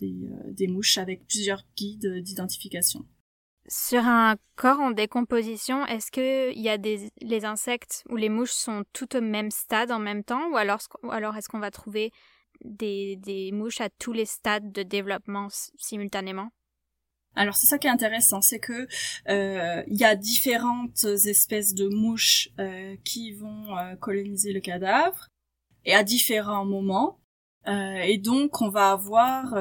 [0.02, 3.06] euh, des, mouches avec plusieurs guides d'identification.
[3.68, 8.52] Sur un corps en décomposition, est-ce que y a des les insectes ou les mouches
[8.52, 10.80] sont toutes au même stade en même temps, ou alors,
[11.38, 12.12] est-ce qu'on va trouver
[12.64, 16.52] des mouches à tous les stades de développement simultanément?
[17.40, 18.86] Alors c'est ça qui est intéressant, c'est que
[19.30, 25.30] euh, il y a différentes espèces de mouches euh, qui vont euh, coloniser le cadavre
[25.86, 27.18] et à différents moments.
[27.66, 29.56] et donc on va avoir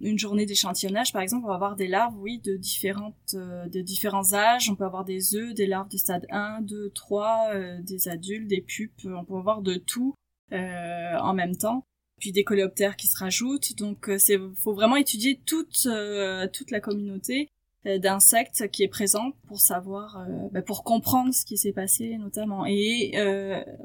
[0.00, 4.32] une journée d'échantillonnage, par exemple, on va avoir des larves, oui, de différentes, de différents
[4.32, 4.70] âges.
[4.70, 8.62] On peut avoir des œufs, des larves de stade 1, 2, 3, des adultes, des
[8.62, 9.00] pupes.
[9.04, 10.14] On peut avoir de tout
[10.50, 11.84] en même temps
[12.22, 13.76] puis des coléoptères qui se rajoutent.
[13.76, 17.48] Donc euh, c'est faut vraiment étudier toute euh, toute la communauté
[17.84, 22.64] euh, d'insectes qui est présente pour savoir bah, pour comprendre ce qui s'est passé notamment
[22.64, 23.14] et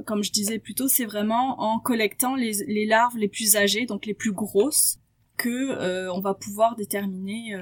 [0.05, 4.05] comme je disais plus tôt c'est vraiment en collectant les, larves les plus âgées donc
[4.05, 4.99] les plus grosses
[5.35, 7.55] que on va pouvoir déterminer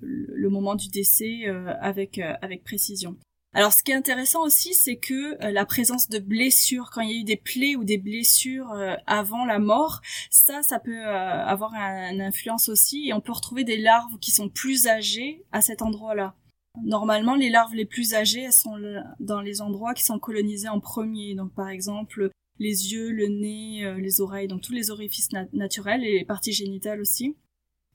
[0.00, 1.44] le moment du décès
[1.80, 3.18] avec avec précision.
[3.56, 7.10] Alors, ce qui est intéressant aussi, c'est que euh, la présence de blessures, quand il
[7.10, 11.06] y a eu des plaies ou des blessures euh, avant la mort, ça, ça peut
[11.06, 15.44] euh, avoir une influence aussi, et on peut retrouver des larves qui sont plus âgées
[15.52, 16.34] à cet endroit-là.
[16.82, 18.76] Normalement, les larves les plus âgées, elles sont
[19.20, 21.36] dans les endroits qui sont colonisés en premier.
[21.36, 26.18] Donc, par exemple, les yeux, le nez, les oreilles, donc tous les orifices naturels et
[26.18, 27.36] les parties génitales aussi.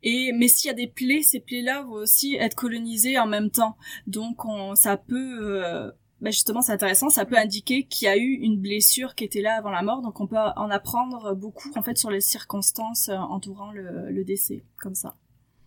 [0.04, 3.52] Et mais s'il y a des plaies, ces plaies-là vont aussi être colonisées en même
[3.52, 3.76] temps.
[4.08, 8.18] Donc on, ça peut, euh, ben justement, c'est intéressant, ça peut indiquer qu'il y a
[8.18, 10.02] eu une blessure qui était là avant la mort.
[10.02, 14.24] Donc on peut en apprendre beaucoup en fait sur les circonstances euh, entourant le, le
[14.24, 15.16] décès, comme ça.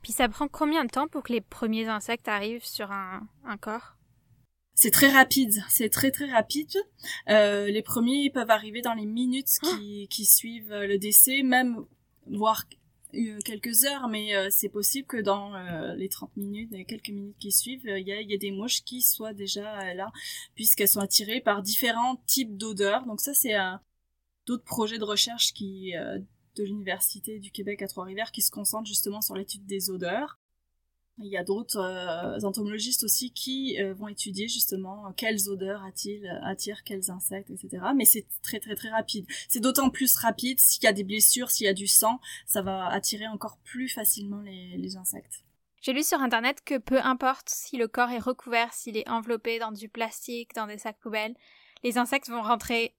[0.03, 3.57] Puis ça prend combien de temps pour que les premiers insectes arrivent sur un, un
[3.57, 3.97] corps?
[4.75, 6.75] C'est très rapide, c'est très très rapide.
[7.29, 11.85] Euh, les premiers peuvent arriver dans les minutes qui, qui suivent le décès, même
[12.27, 12.65] voire
[13.45, 17.37] quelques heures, mais euh, c'est possible que dans euh, les 30 minutes, et quelques minutes
[17.39, 20.13] qui suivent, il y, a, y, a, des mouches qui soient déjà euh, là,
[20.55, 23.05] puisqu'elles sont attirées par différents types d'odeurs.
[23.07, 23.55] Donc ça, c'est
[24.47, 25.93] d'autres projets de recherche qui
[26.57, 30.39] de l'université du Québec à Trois-Rivières qui se concentrent justement sur l'étude des odeurs.
[31.19, 36.85] Il y a d'autres euh, entomologistes aussi qui euh, vont étudier justement quelles odeurs attirent
[36.85, 37.85] quels insectes, etc.
[37.95, 39.27] Mais c'est très très très rapide.
[39.49, 42.63] C'est d'autant plus rapide s'il y a des blessures, s'il y a du sang, ça
[42.63, 45.45] va attirer encore plus facilement les, les insectes.
[45.83, 49.59] J'ai lu sur internet que peu importe si le corps est recouvert, s'il est enveloppé
[49.59, 51.35] dans du plastique, dans des sacs poubelles,
[51.83, 52.95] les insectes vont rentrer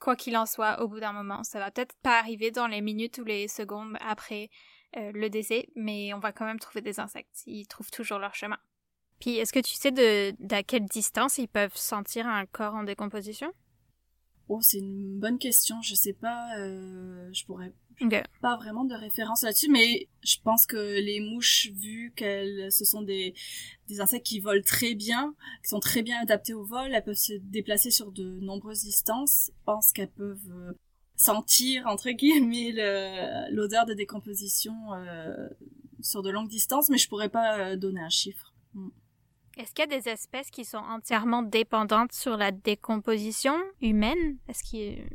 [0.00, 1.44] quoi qu'il en soit au bout d'un moment.
[1.44, 4.50] Ça va peut-être pas arriver dans les minutes ou les secondes après
[4.96, 7.42] euh, le décès, mais on va quand même trouver des insectes.
[7.46, 8.58] Ils trouvent toujours leur chemin.
[9.20, 12.84] Puis, est-ce que tu sais de d'à quelle distance ils peuvent sentir un corps en
[12.84, 13.52] décomposition?
[14.48, 15.80] Oh, c'est une bonne question.
[15.82, 16.58] Je sais pas.
[16.58, 17.72] Euh, je pourrais
[18.40, 23.02] pas vraiment de référence là-dessus, mais je pense que les mouches, vu qu'elles, ce sont
[23.02, 23.34] des
[23.88, 27.14] des insectes qui volent très bien, qui sont très bien adaptés au vol, elles peuvent
[27.14, 29.50] se déplacer sur de nombreuses distances.
[29.54, 30.72] Je pense qu'elles peuvent euh,
[31.16, 32.72] sentir entre guillemets
[33.50, 35.48] l'odeur de décomposition euh,
[36.00, 38.52] sur de longues distances, mais je pourrais pas euh, donner un chiffre.
[38.74, 38.88] Mm.
[39.56, 44.36] Est-ce qu'il y a des espèces qui sont entièrement dépendantes sur la décomposition humaine?
[44.48, 45.06] Est-ce qu'il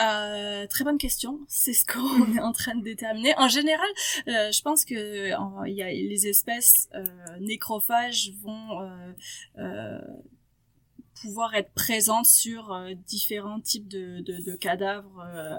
[0.00, 1.40] euh, très bonne question.
[1.48, 3.34] C'est ce qu'on est en train de déterminer.
[3.36, 3.88] En général,
[4.28, 5.28] euh, je pense que
[5.68, 7.04] y a les espèces euh,
[7.40, 8.88] nécrophages vont
[9.58, 10.00] euh,
[11.20, 15.58] pouvoir être présente sur euh, différents types de, de, cadavres euh,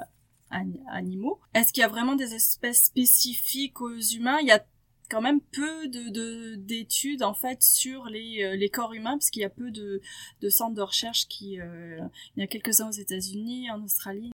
[0.92, 1.40] animaux.
[1.54, 4.40] Est-ce qu'il y a vraiment des espèces spécifiques aux humains?
[4.42, 4.66] Il y a
[5.10, 9.42] quand même peu de d'études en fait sur les, euh, les corps humains parce qu'il
[9.42, 10.02] y a peu de,
[10.42, 14.32] de centres de recherche qui il y a quelques-uns aux États-Unis, en Australie.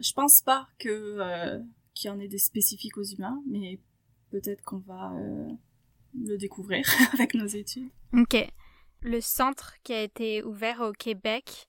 [0.00, 1.60] Je pense pas que
[1.94, 3.78] qu'il y en ait des spécifiques aux humains, mais
[4.30, 5.12] peut-être qu'on va
[6.18, 7.90] le découvrir avec nos études.
[8.12, 8.50] Ok
[9.02, 11.68] le centre qui a été ouvert au Québec,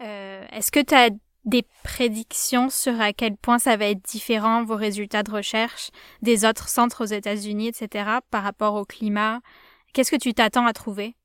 [0.00, 1.10] euh, est-ce que tu as
[1.44, 5.90] des prédictions sur à quel point ça va être différent vos résultats de recherche
[6.22, 9.40] des autres centres aux États-Unis, etc., par rapport au climat?
[9.92, 11.16] Qu'est-ce que tu t'attends à trouver?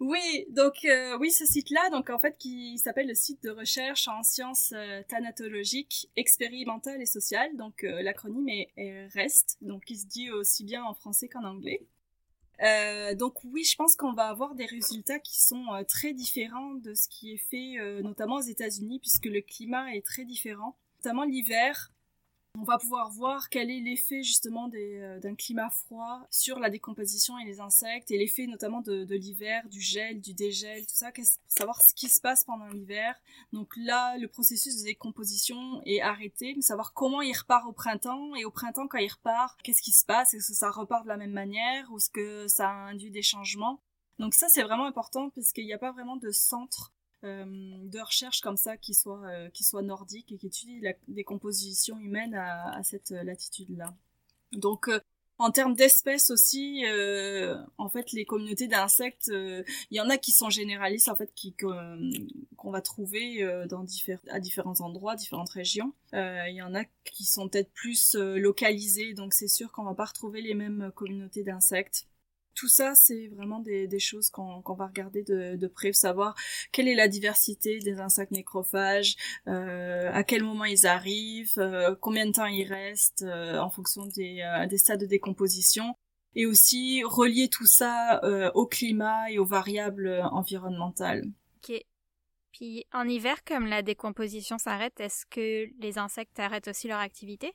[0.00, 4.08] Oui, donc euh, oui, ce site-là, donc en fait, qui s'appelle le site de recherche
[4.08, 7.56] en sciences euh, thanatologiques, expérimentales et sociales.
[7.56, 11.44] Donc euh, l'acronyme est, est, REST, donc qui se dit aussi bien en français qu'en
[11.44, 11.86] anglais.
[13.16, 17.08] Donc oui, je pense qu'on va avoir des résultats qui sont très différents de ce
[17.08, 20.76] qui est fait, notamment aux États-Unis, puisque le climat est très différent.
[20.98, 21.90] Notamment l'hiver,
[22.62, 27.38] on va pouvoir voir quel est l'effet justement euh, d'un climat froid sur la décomposition
[27.38, 31.10] et les insectes et l'effet notamment de, l'hiver, du gel, du dégel, tout ça,
[31.48, 33.16] savoir ce qui se passe pendant l'hiver.
[33.52, 38.34] Donc là, le processus de décomposition est arrêté, mais savoir comment il repart au printemps
[38.36, 41.08] et au printemps quand il repart, qu'est-ce qui se passe, est-ce que ça repart de
[41.08, 43.80] la même manière ou est-ce que ça induit des changements?
[44.18, 48.40] Donc ça, c'est vraiment important parce qu'il n'y a pas vraiment de centre de recherche
[48.40, 52.76] comme ça qui soit, euh, qui soit nordique et qui étudie la décomposition humaine à,
[52.76, 53.94] à cette latitude-là.
[54.52, 55.00] Donc, euh,
[55.38, 56.84] en termes d'espèces aussi,
[57.76, 59.64] en fait, les communautés d'insectes, il
[59.96, 63.84] y en a qui sont généralistes, en fait, qui qu'on va trouver dans
[64.28, 65.94] à différents endroits, différentes régions.
[66.12, 70.04] Il y en a qui sont peut-être plus localisées, donc c'est sûr qu'on va pas
[70.04, 72.06] retrouver les mêmes communautés d'insectes.
[72.54, 76.34] Tout ça, c'est vraiment des, choses qu'on va regarder de, de près, savoir
[76.70, 82.26] quelle est la diversité des insectes nécrophages, euh, à quel moment ils arrivent, euh, combien
[82.26, 85.94] de temps ils restent euh, en fonction des, des, stades de décomposition,
[86.34, 88.20] et aussi relier tout ça
[88.54, 91.24] au climat et aux variables environnementales.
[91.56, 91.82] Ok.
[92.52, 97.54] Puis en hiver, comme la décomposition s'arrête, est-ce que les insectes arrêtent aussi leur activité?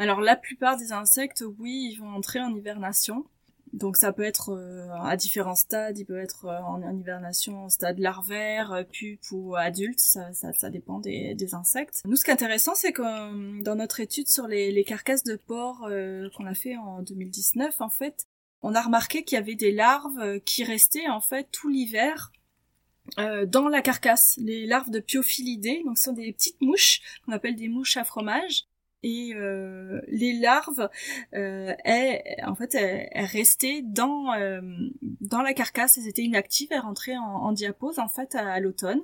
[0.00, 3.26] Alors la plupart des insectes, oui, ils vont entrer en hibernation.
[3.72, 7.68] Donc ça peut être euh, à différents stades, il peut être euh, en, hibernation en
[7.68, 12.02] stade larvaire, euh, pupe ou adulte, ça, ça, dépend des, insectes.
[12.04, 15.88] Nous ce qui est intéressant c'est que dans notre étude sur les, carcasses de porc
[16.36, 18.26] qu'on a fait en 2019 en fait,
[18.62, 22.32] on a remarqué qu'il y avait des larves qui restaient en fait tout l'hiver
[23.16, 27.56] dans la carcasse, les larves de piophilidés, donc ce sont des petites mouches qu'on appelle
[27.56, 28.66] des mouches à fromage
[29.02, 30.88] et euh, les larves
[31.34, 31.74] euh,
[32.44, 34.60] en fait elles, restaient dans euh,
[35.20, 35.98] dans la carcasse.
[35.98, 39.02] Elles étaient inactives elles rentraient en, en diapose en fait à, l'automne.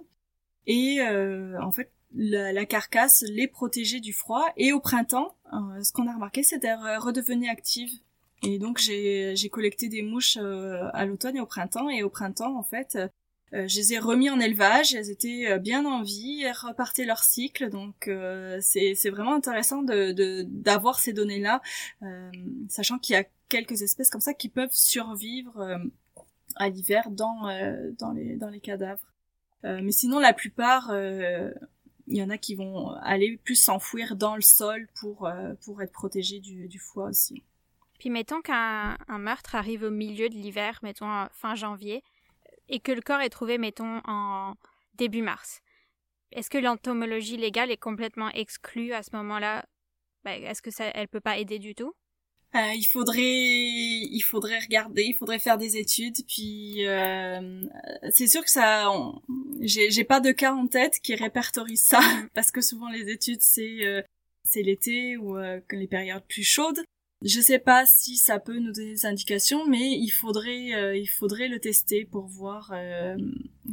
[0.66, 4.44] Et euh, en fait la, carcasse les protégeait du froid.
[4.56, 7.92] Et au printemps euh, ce qu'on a remarqué c'est qu'elles redevenaient actives.
[8.42, 11.88] Et donc j'ai j'ai collecté des mouches à l'automne et au printemps.
[11.88, 12.98] Et au printemps en fait
[13.52, 17.04] euh, je les ai remis en élevage, elles étaient euh, bien en vie, elles repartaient
[17.04, 21.62] leur cycle, donc euh, c'est vraiment intéressant d'avoir ces données-là,
[22.68, 25.78] sachant qu'il y a quelques espèces comme ça qui peuvent survivre
[26.56, 27.46] à l'hiver dans
[28.12, 29.12] les cadavres.
[29.62, 34.42] mais sinon, la plupart, il y en a qui vont aller plus s'enfouir dans le
[34.42, 37.44] sol pour être protégés du, du froid aussi.
[37.98, 42.02] Puis mettons qu'un meurtre arrive au milieu de l'hiver, mettons fin janvier
[42.68, 44.54] et que le corps est trouvé, mettons, en
[44.94, 45.60] début mars.
[46.32, 49.64] Est-ce que l'entomologie légale est complètement exclue à ce moment-là?
[50.24, 51.94] Ben, Est-ce que ça, elle peut pas aider du tout?
[52.54, 56.16] Euh, il faudrait, il faudrait regarder, il faudrait faire des études.
[56.26, 57.62] Puis euh,
[58.10, 58.90] c'est sûr que ça,
[59.60, 62.28] j'ai pas de cas en tête qui répertorie ça mm.
[62.34, 64.02] parce que souvent les études c'est euh,
[64.44, 66.82] c'est l'été ou euh, les périodes plus chaudes.
[67.22, 71.06] Je sais pas si ça peut nous donner des indications, mais il faudrait, euh, il
[71.06, 73.16] faudrait le tester pour voir euh,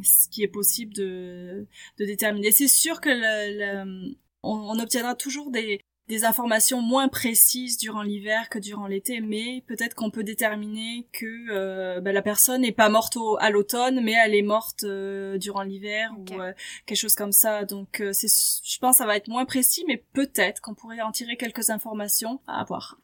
[0.02, 1.66] ce qui est possible de,
[1.98, 2.52] de déterminer.
[2.52, 8.58] C'est sûr que le, on, obtiendra toujours des, des informations moins précises durant l'hiver que
[8.58, 13.18] durant l'été, mais peut-être qu'on peut déterminer que euh, bah, la personne n'est pas morte
[13.40, 16.24] à l'automne, mais elle est morte durant l'hiver ou
[16.86, 17.66] quelque chose comme ça.
[17.66, 21.12] Donc, c'est, je pense, que ça va être moins précis, mais peut-être qu'on pourrait en
[21.12, 22.98] tirer quelques informations à voir.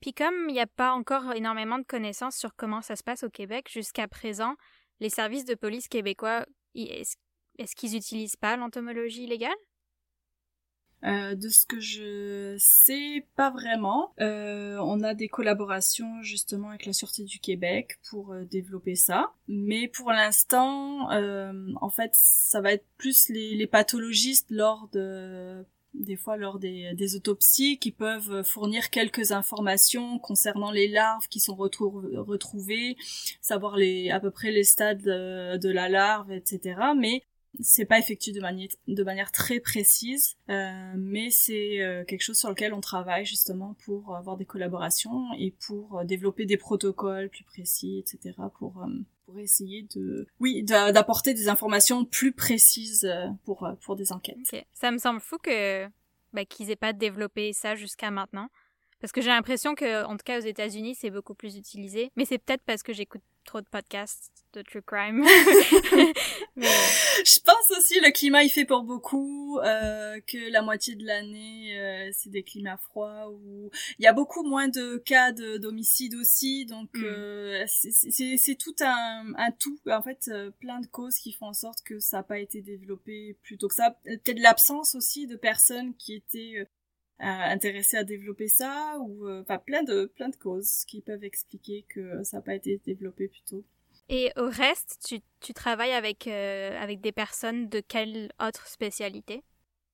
[0.00, 3.22] Puis comme il n'y a pas encore énormément de connaissances sur comment ça se passe
[3.22, 4.54] au Québec jusqu'à présent,
[5.00, 9.56] les services de police québécois, est-ce qu'ils n'utilisent pas l'entomologie légale?
[11.02, 14.12] Euh, de ce que je sais, pas vraiment.
[14.20, 19.32] Euh, on a des collaborations justement avec la Sûreté du Québec pour euh, développer ça.
[19.48, 25.64] Mais pour l'instant, en fait, ça va être plus les, les pathologistes lors de
[25.94, 31.40] des fois lors des, des, autopsies qui peuvent fournir quelques informations concernant les larves qui
[31.40, 32.96] sont retrouvées,
[33.40, 36.80] savoir les, à peu près les stades de, la larve, etc.
[36.96, 37.22] Mais
[37.58, 42.38] c'est pas effectué de manière, de manière très précise, euh, mais c'est euh, quelque chose
[42.38, 47.44] sur lequel on travaille justement pour avoir des collaborations et pour développer des protocoles plus
[47.44, 48.36] précis, etc.
[48.58, 48.88] pour, euh,
[49.30, 54.36] pour essayer de, oui, d'apporter des informations plus précises euh, pour, pour des enquêtes.
[54.72, 55.86] Ça me semble fou que
[56.32, 58.48] bah, qu'ils aient pas développé ça jusqu'à maintenant.
[59.00, 62.10] Parce que j'ai l'impression que, en tout cas aux États-Unis, c'est beaucoup plus utilisé.
[62.16, 65.24] Mais c'est peut-être parce que j'écoute trop de podcasts de true crime.
[66.56, 71.78] Je pense aussi le climat il fait pour beaucoup, euh, que la moitié de l'année
[71.78, 76.14] euh, c'est des climats froids où il y a beaucoup moins de cas de d'homicide
[76.14, 77.04] aussi, donc mm.
[77.04, 79.78] euh, c'est tout un, un tout.
[79.88, 82.60] En fait, euh, plein de causes qui font en sorte que ça n'a pas été
[82.60, 83.96] développé plus tôt que ça.
[84.04, 86.66] Peut-être l'absence aussi de personnes qui étaient
[87.20, 91.84] euh, intéressées à développer ça ou enfin plein de plein de causes qui peuvent expliquer
[91.88, 93.64] que ça n'a pas été développé plus tôt.
[94.10, 99.44] Et au reste, tu, tu travailles avec, euh, avec des personnes de quelle autre spécialité?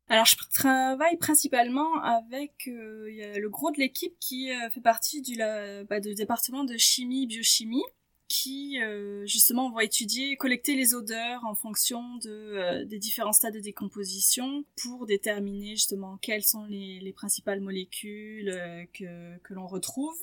[0.09, 5.37] Alors je travaille principalement avec euh, le gros de l'équipe qui euh, fait partie du,
[5.37, 7.85] bah, du département de chimie biochimie
[8.29, 8.79] qui
[9.25, 15.07] justement va étudier collecter les odeurs en fonction de des différents stades de décomposition pour
[15.07, 18.53] déterminer justement quelles sont les, les principales molécules
[18.93, 20.17] que, que l'on retrouve.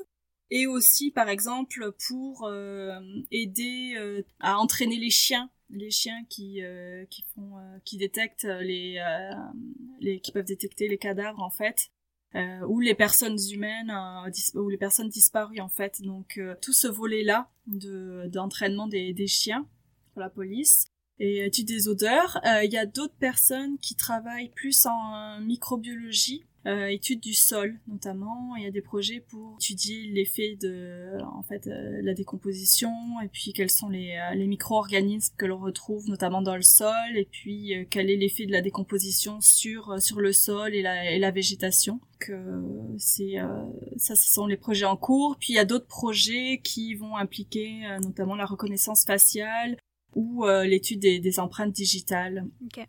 [0.55, 2.99] Et aussi par exemple pour euh,
[3.31, 7.53] aider euh, à entraîner les chiens les chiens qui euh, qui font
[7.85, 9.03] qui détectent les
[9.99, 11.89] les qui peuvent détecter les cadavres en fait
[12.67, 13.93] ou les personnes humaines
[14.55, 16.01] ou les personnes disparues en fait.
[16.01, 19.67] Donc tout ce volet là de d'entraînement des des chiens
[20.13, 20.87] pour la police
[21.19, 26.87] et étude des odeurs il y a d'autres personnes qui travaillent plus en microbiologie euh,
[26.87, 28.55] étude du sol notamment.
[28.55, 32.89] Il y a des projets pour étudier l'effet de en fait euh, la décomposition
[33.21, 36.93] et puis quels sont les, euh, les micro-organismes que l'on retrouve notamment dans le sol
[37.15, 41.11] et puis euh, quel est l'effet de la décomposition sur sur le sol et la,
[41.11, 41.99] et la végétation.
[42.19, 42.61] Que
[42.97, 43.35] c'est
[43.97, 45.35] ça ce sont les projets en cours.
[45.37, 49.75] Puis il y a d'autres projets qui vont impliquer notamment la reconnaissance faciale
[50.15, 52.47] ou l'étude des, des, empreintes digitales.
[52.67, 52.85] Okay.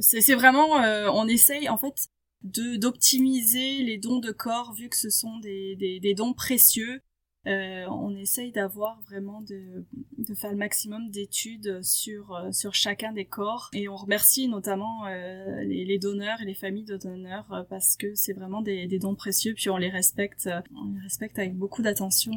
[0.00, 0.68] c'est vraiment
[1.12, 2.08] on essaye en fait
[2.42, 7.00] de d'optimiser les dons de corps vu que ce sont des, des, des dons précieux.
[7.46, 9.86] Euh, on essaye d'avoir vraiment de,
[10.18, 15.06] de faire le maximum d'études sur euh, sur chacun des corps et on remercie notamment
[15.06, 18.98] euh, les, les, donneurs et les familles de donneurs parce que c'est vraiment des, des,
[18.98, 22.32] dons précieux puis on les respecte on les respecte avec beaucoup d'attention.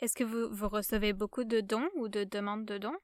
[0.00, 2.96] Est-ce que vous, vous recevez beaucoup de dons ou de demandes de dons?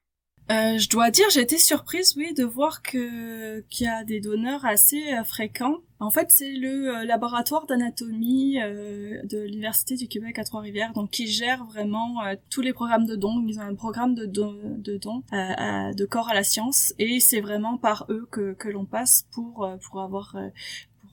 [0.51, 4.21] Euh, je dois dire, j'ai été surprise, oui, de voir que qu'il y a des
[4.21, 5.79] donneurs assez fréquents.
[6.05, 11.25] En fait, c'est le euh, laboratoire d'anatomie de l'université du Québec à Trois-Rivières, donc qui
[11.25, 13.43] gère vraiment tous les programmes de dons.
[13.47, 17.41] Ils ont un programme de dons, de dons de corps à la science, et c'est
[17.41, 20.35] vraiment par eux que que l'on passe pour pour avoir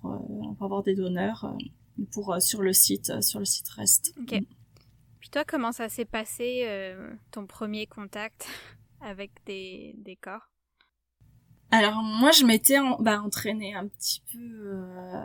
[0.01, 1.57] pour, pour avoir des donneurs
[2.13, 4.15] pour sur le site sur le site Rest.
[4.21, 4.43] Ok.
[5.21, 6.69] Puis toi, comment ça s'est passé
[7.31, 8.47] ton premier contact
[9.01, 10.52] avec des, des corps?
[11.73, 15.25] Alors moi je m'étais en, bah, entraînée un petit peu euh,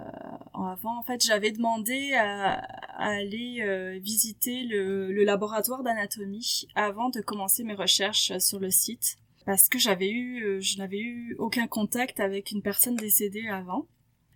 [0.53, 0.97] avant.
[0.97, 2.61] En fait j'avais demandé à,
[2.97, 9.17] aller euh, visiter le, le laboratoire d'anatomie avant de commencer mes recherches sur le site
[9.47, 13.87] parce que j'avais eu euh, je n'avais eu aucun contact avec une personne décédée avant.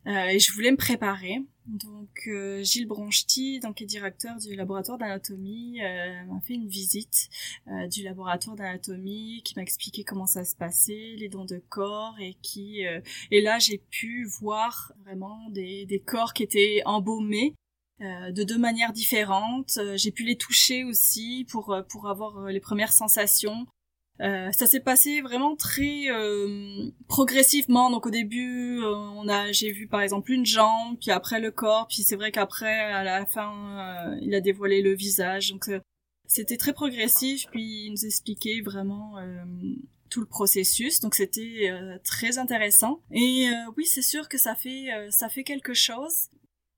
[0.07, 1.41] Euh, et je voulais me préparer.
[1.68, 7.30] Donc euh, Gilles Bronchety, donc est directeur du laboratoire d'anatomie, euh, m'a fait une visite
[7.68, 12.16] euh, du laboratoire d'anatomie, qui m'a expliqué comment ça se passait, les dons de corps,
[12.20, 12.84] et qui
[13.30, 17.53] et là j'ai pu voir vraiment des, des corps qui étaient embaumés
[17.99, 19.80] de deux manières différentes.
[19.95, 23.68] j'ai pu les toucher aussi pour pour avoir les premières sensations.
[24.20, 27.89] Euh, ça s'est passé vraiment très euh, progressivement.
[27.89, 31.49] Donc au début, euh, on a, j'ai vu par exemple une jambe, puis après le
[31.51, 35.51] corps, puis c'est vrai qu'après, à la fin, il a dévoilé le visage.
[35.51, 35.70] Donc
[36.28, 37.45] c'était très progressif.
[37.51, 39.16] Puis il nous expliquait vraiment
[40.09, 40.99] tout le processus.
[40.99, 41.72] Donc c'était
[42.03, 43.01] très intéressant.
[43.12, 46.30] Et oui, c'est sûr que ça fait ça fait quelque chose.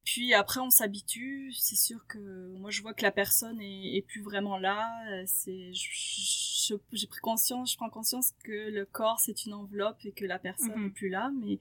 [0.03, 1.51] Puis après, on s'habitue.
[1.57, 2.19] C'est sûr que
[2.57, 4.89] moi, je vois que la personne est, est plus vraiment là.
[5.25, 10.25] C'est, j'ai pris conscience, je prends conscience que le corps c'est une enveloppe et que
[10.25, 10.93] la personne n'est mhm.
[10.93, 11.31] plus là.
[11.41, 11.59] Mais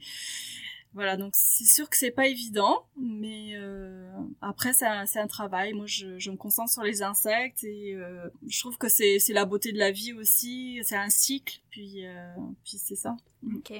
[0.94, 4.10] voilà, donc c'est sûr que c'est pas évident, mais euh,
[4.42, 5.72] après c'est un, un, travail.
[5.72, 9.46] Moi, je, je, me concentre sur les insectes et euh, je trouve que c'est la
[9.46, 10.80] beauté de la vie aussi.
[10.82, 12.34] C'est un cycle, puis euh,
[12.64, 13.16] puis c'est ça.
[13.56, 13.72] Ok.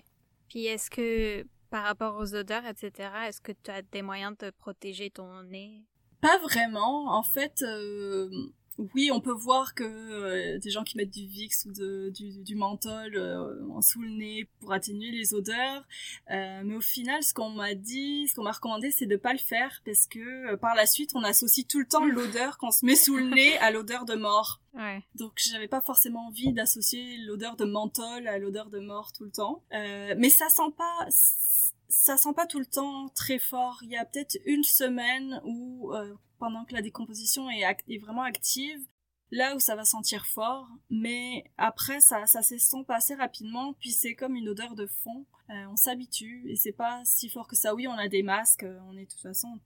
[0.49, 4.51] Puis est-ce que par rapport aux odeurs, etc., est-ce que tu as des moyens de
[4.51, 5.83] protéger ton nez?
[6.21, 7.17] Pas vraiment.
[7.17, 8.29] En fait, euh,
[8.79, 12.43] oui, on peut voir que euh, des gens qui mettent du Vicks ou de, du,
[12.43, 15.85] du menthol euh, sous le nez pour atténuer les odeurs,
[16.31, 19.33] euh, mais au final, ce qu'on m'a dit, ce qu'on m'a recommandé, c'est de pas
[19.33, 22.85] le faire parce que par la suite, on associe tout le temps l'odeur qu'on se
[22.85, 24.61] met sous le nez à l'odeur de mort.
[24.75, 25.03] Ouais.
[25.17, 29.31] Donc, j'avais pas forcément envie d'associer l'odeur de menthol à l'odeur de mort tout le
[29.31, 31.07] temps, mais ça sent pas
[31.93, 33.81] ça sent pas tout le temps très fort.
[33.83, 38.81] Il y a peut-être une semaine où, euh, pendant que la décomposition est, vraiment active,
[39.31, 44.37] là où ça va sentir fort, mais après ça, s'estompe assez rapidement, puis c'est comme
[44.37, 45.27] une odeur de fond.
[45.51, 47.75] Euh, on s'habitue et c'est pas si fort que ça.
[47.75, 49.61] Oui, on a des masques, on est de toute façon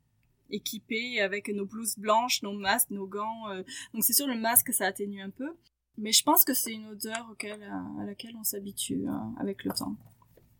[0.50, 3.50] équipés avec nos blouses blanches, nos masques, nos gants.
[3.50, 3.62] Euh,
[3.94, 5.56] donc c'est sûr le masque ça atténue un peu,
[5.96, 9.72] mais je pense que c'est une odeur auquel, à, laquelle on s'habitue hein, avec le
[9.72, 9.94] temps.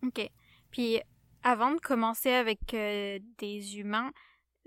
[0.04, 0.30] Ok.
[0.70, 1.00] Puis
[1.48, 4.10] avant de commencer avec euh, des humains,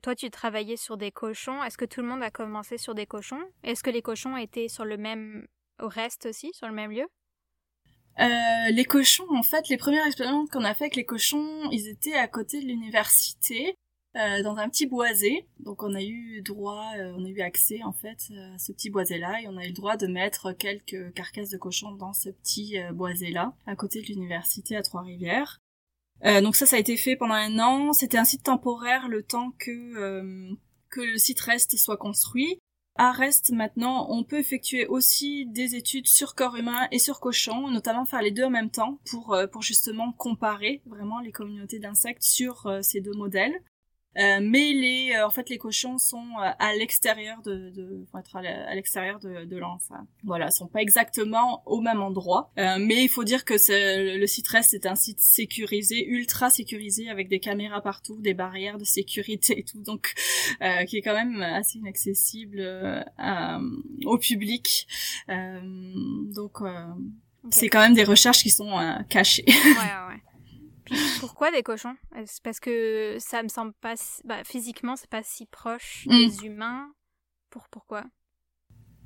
[0.01, 1.61] toi tu travaillais sur des cochons.
[1.61, 3.43] Est-ce que tout le monde a commencé sur des cochons?
[3.63, 5.45] Est-ce que les cochons étaient sur le même
[5.84, 7.05] au reste aussi, sur le même lieu?
[8.21, 11.89] Euh, les cochons, en fait, les premières expériences qu'on a fait avec les cochons, ils
[11.89, 13.75] étaient à côté de l'université,
[14.15, 15.47] euh, dans un petit boisé.
[15.59, 18.19] Donc on a eu droit, on a eu accès en fait
[18.53, 21.57] à ce petit boisé-là, et on a eu le droit de mettre quelques carcasses de
[21.57, 25.59] cochons dans ce petit boisé-là, à côté de l'université à Trois-Rivières.
[26.26, 27.93] Euh, donc ça, ça a été fait pendant un an.
[27.93, 30.51] C'était un site temporaire le temps que euh,
[30.89, 32.59] que le site reste soit construit.
[32.95, 37.70] À Rest, maintenant, on peut effectuer aussi des études sur corps humain et sur cochon,
[37.70, 41.80] notamment faire les deux en même temps pour, euh, pour justement comparer vraiment les communautés
[41.80, 43.61] d'insectes sur ces deux modèles.
[44.18, 48.36] Euh, mais les, euh, en fait, les cochons sont euh, à l'extérieur de, de être
[48.36, 49.89] à l'extérieur de, de l'anse.
[50.24, 52.51] Voilà, sont pas exactement au même endroit.
[52.57, 57.30] mais il faut dire que le site reste est un site sécurisé, ultra sécurisé, avec
[57.30, 60.14] des caméras partout, des barrières de sécurité et tout, donc
[60.88, 62.62] qui est quand même assez inaccessible
[64.05, 64.88] au public.
[65.28, 66.57] donc
[67.51, 68.76] c'est quand même des recherches qui sont
[69.07, 69.45] cachées.
[69.47, 70.28] ouais, ouais
[71.20, 71.96] pourquoi des cochons?
[72.44, 76.10] Parce que ça me semble pas bah, physiquement c'est pas si proche mm.
[76.10, 76.92] des humains?
[77.50, 78.06] Pour pourquoi?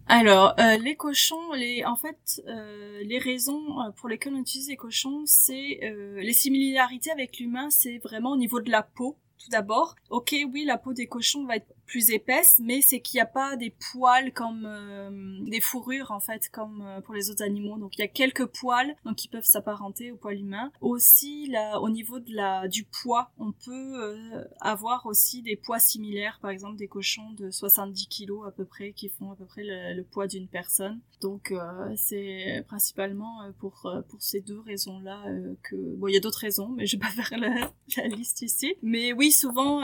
[0.07, 4.67] Alors, euh, les cochons, les, en fait, euh, les raisons euh, pour lesquelles on utilise
[4.67, 5.79] les cochons, c'est
[6.17, 9.95] les similarités avec l'humain, c'est vraiment au niveau de la peau tout d'abord.
[10.09, 13.25] Ok, oui, la peau des cochons va être plus épaisse, mais c'est qu'il n'y a
[13.25, 17.77] pas des poils comme euh, des fourrures en fait, comme euh, pour les autres animaux.
[17.77, 20.71] Donc il y a quelques poils, donc qui peuvent s'apparenter aux poils humains.
[20.81, 25.79] Aussi, là, au niveau de la du poids, on peut euh, avoir aussi des poids
[25.79, 29.45] similaires, par exemple des cochons de 70 kilos à peu près, qui font à peu
[29.45, 30.99] près le, le poids d'une personne.
[31.21, 31.53] Donc
[31.95, 35.23] c'est principalement pour pour ces deux raisons-là
[35.63, 38.41] que bon, il y a d'autres raisons, mais je vais pas faire la, la liste
[38.41, 38.75] ici.
[38.81, 39.81] Mais oui, souvent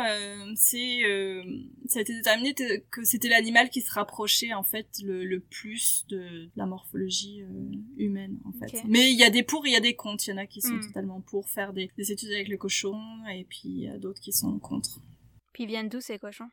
[0.56, 1.04] c'est
[2.00, 2.56] ça a été déterminé
[2.92, 7.48] que c'était l'animal qui se rapprochait en fait le, plus de la morphologie euh,
[7.98, 8.84] humaine en fait.
[8.86, 10.28] Mais il y a des pour, il y a des contre.
[10.28, 10.88] Il y en a qui sont hmm.
[10.88, 12.98] totalement pour faire des, des, études avec le cochon
[13.34, 15.02] et puis il y a d'autres qui sont contre.
[15.52, 16.50] Puis ils viennent d'où ces cochons?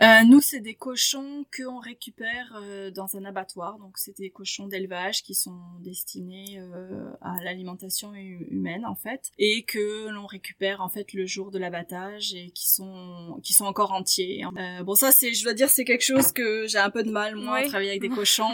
[0.00, 3.78] Euh, nous, c'est des cochons qu'on récupère euh, dans un abattoir.
[3.78, 9.64] Donc, c'est des cochons d'élevage qui sont destinés euh, à l'alimentation humaine, en fait, et
[9.64, 13.92] que l'on récupère en fait le jour de l'abattage et qui sont qui sont encore
[13.92, 14.44] entiers.
[14.56, 17.10] Euh, bon, ça, c'est, je dois dire, c'est quelque chose que j'ai un peu de
[17.10, 18.50] mal moi à travailler avec des cochons.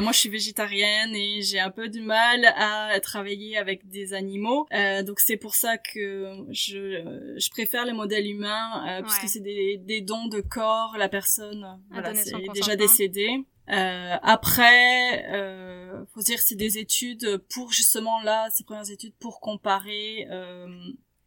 [0.00, 4.66] moi, je suis végétarienne et j'ai un peu du mal à travailler avec des animaux.
[5.06, 10.00] donc, c'est pour ça que je je préfère les modèles humains puisque c'est des des
[10.00, 13.44] dons de corps la personne voilà, est déjà décédée.
[13.68, 19.40] Euh, après, euh, faut dire c'est des études pour justement là, ces premières études pour
[19.40, 20.66] comparer euh,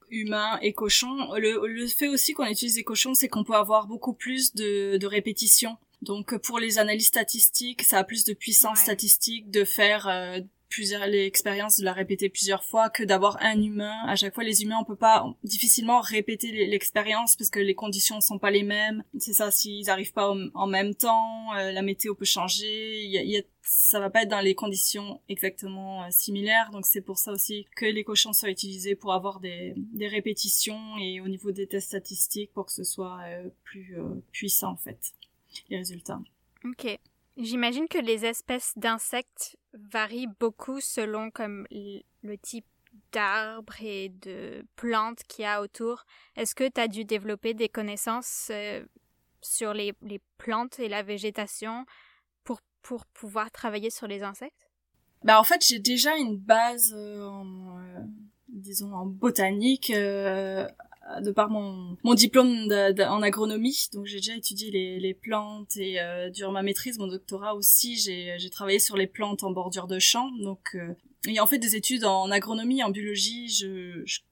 [0.10, 1.34] humains et cochons.
[1.36, 4.98] Le, le fait aussi qu'on utilise des cochons, c'est qu'on peut avoir beaucoup plus de,
[4.98, 5.78] de répétitions.
[6.02, 10.40] Donc pour les analyses statistiques, ça a plus de puissance statistique de faire euh,
[10.70, 13.96] plusieurs l'expérience de la répéter plusieurs fois que d'avoir un humain.
[14.08, 18.22] À chaque fois les humains on peut pas difficilement répéter l'expérience parce que les conditions
[18.22, 19.04] sont pas les mêmes.
[19.20, 23.04] C'est ça s'ils arrivent pas en même temps euh, la météo peut changer.
[23.04, 26.72] Il y a, ça va pas être dans les conditions exactement euh, similaires.
[26.72, 31.22] Donc c'est pour ça aussi que les cochons sont utilisés pour avoir des, répétitions et
[31.22, 33.98] au niveau des tests statistiques pour que ce soit euh, plus
[34.32, 35.14] puissant en fait
[35.70, 36.20] les résultats.
[36.64, 37.00] Ok
[37.38, 42.66] J'imagine que les espèces d'insectes varient beaucoup selon comme le type
[43.12, 46.06] d'arbres et de plantes qu'il y a autour.
[46.36, 48.86] Est-ce que tu as dû développer des connaissances euh,
[49.42, 49.94] sur les,
[50.38, 51.86] plantes et la végétation
[52.44, 54.70] pour, pour pouvoir travailler sur les insectes?
[55.24, 58.04] Bah en fait j'ai déjà une base euh, euh,
[58.48, 59.92] disons en botanique
[61.22, 66.00] de par mon, mon diplôme en agronomie, donc j'ai déjà étudié les, les plantes et
[66.00, 70.00] euh, durant ma maîtrise, mon doctorat aussi, j'ai, travaillé sur les plantes en bordure de
[70.00, 70.32] champs.
[70.42, 70.94] Donc, euh,
[71.28, 73.48] et en fait des études en agronomie, en biologie,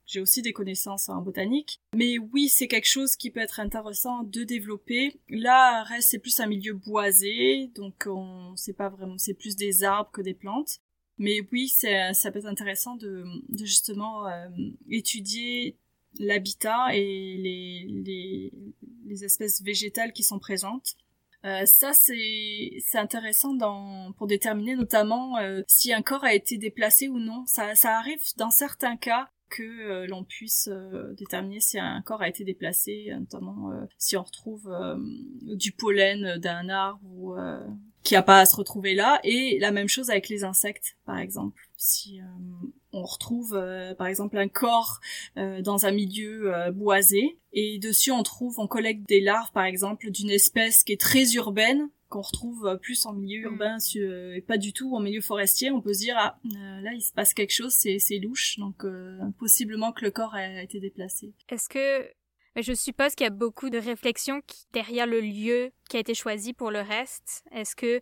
[0.06, 1.80] j'ai aussi des connaissances en botanique.
[1.94, 5.20] Mais oui, c'est quelque chose qui peut être intéressant de développer.
[5.28, 9.84] Là, reste c'est plus un milieu boisé, donc on sait pas vraiment, c'est plus des
[9.84, 10.80] arbres que des plantes.
[11.18, 14.48] Mais oui, ça peut être intéressant de, de justement euh,
[14.90, 15.78] étudier
[16.18, 18.52] l'habitat et les, les,
[19.06, 20.94] les, espèces végétales qui sont présentes.
[21.44, 27.08] Euh, ça, c'est intéressant dans, pour déterminer notamment euh, si un corps a été déplacé
[27.08, 27.44] ou non.
[27.46, 30.70] Ça, ça arrive dans certains cas que euh, l'on puisse
[31.18, 34.70] déterminer si un corps a été déplacé, notamment si on retrouve
[35.42, 37.34] du pollen d'un arbre ou
[38.04, 39.18] qui a pas à se retrouver là.
[39.24, 41.68] Et la même chose avec les insectes, par exemple.
[41.76, 42.20] Si
[42.94, 45.00] on retrouve euh, par exemple un corps
[45.36, 49.64] euh, dans un milieu euh, boisé et dessus on trouve, on collecte des larves par
[49.64, 53.52] exemple d'une espèce qui est très urbaine qu'on retrouve plus en milieu mm.
[53.52, 57.02] urbain et pas du tout en milieu forestier, on peut se dire ah là il
[57.02, 58.84] se passe quelque chose, c'est c'est louche donc
[59.38, 61.32] possiblement que le corps a été déplacé.
[61.48, 62.08] Est-ce que
[62.62, 64.40] je suppose qu'il y a beaucoup de réflexions
[64.72, 67.42] derrière le lieu qui a été choisi pour le reste.
[67.50, 68.00] Est-ce que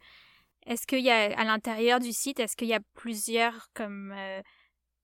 [0.67, 4.15] est-ce qu'il y a à l'intérieur du site, est-ce qu'il y a plusieurs comme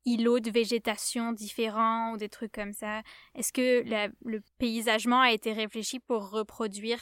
[0.04, 3.02] îlots de végétation différents ou des trucs comme ça?
[3.34, 3.82] Est-ce que
[4.24, 7.00] le paysagement a été réfléchi pour reproduire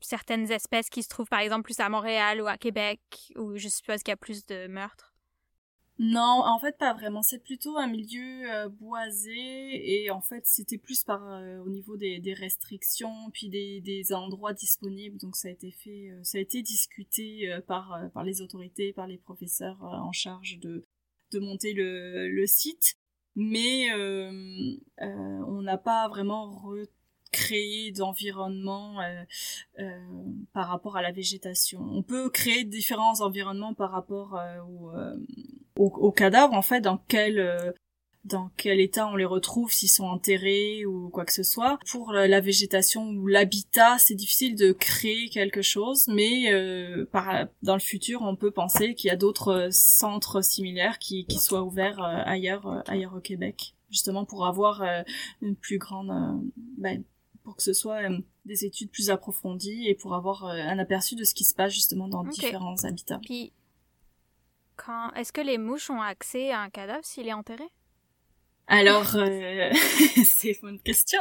[0.00, 3.00] certaines espèces qui se trouvent par exemple plus à Montréal ou à Québec
[3.36, 5.17] où je suppose qu'il y a plus de meurtres?
[5.98, 7.22] Non, en fait pas vraiment.
[7.22, 11.96] C'est plutôt un milieu euh, boisé et en fait c'était plus par euh, au niveau
[11.96, 15.18] des, restrictions puis des, endroits disponibles.
[15.18, 19.06] Donc ça a été fait, euh, ça a été discuté par par les autorités, par
[19.06, 20.84] les professeurs en charge de
[21.32, 22.96] de monter le, le site,
[23.36, 24.32] mais euh,
[25.00, 29.22] euh, on n'a pas vraiment recréé d'environnement euh,
[29.78, 29.98] euh,
[30.52, 31.80] par rapport à la végétation.
[31.80, 34.90] On peut créer différents environnements par rapport euh, au,
[35.78, 37.74] au, au, cadavre, en fait, dans quel
[38.28, 41.78] dans quel état on les retrouve, s'ils sont enterrés ou quoi que ce soit.
[41.90, 47.74] Pour la végétation ou l'habitat, c'est difficile de créer quelque chose, mais euh, par, dans
[47.74, 52.02] le futur, on peut penser qu'il y a d'autres centres similaires qui, qui soient ouverts
[52.02, 54.82] euh, ailleurs, euh, ailleurs au Québec, justement pour avoir
[55.40, 56.12] une plus grande,
[56.76, 57.02] ben,
[57.42, 58.00] pour que ce soit
[58.44, 62.08] des études plus approfondies et pour avoir un aperçu de ce qui se passe justement
[62.08, 63.20] dans différents habitats.
[63.24, 63.52] Puis,
[64.78, 67.68] quand est-ce que les mouches ont accès à un cadavre s'il est enterré?
[68.66, 69.70] Alors, euh,
[70.24, 71.20] c'est une question.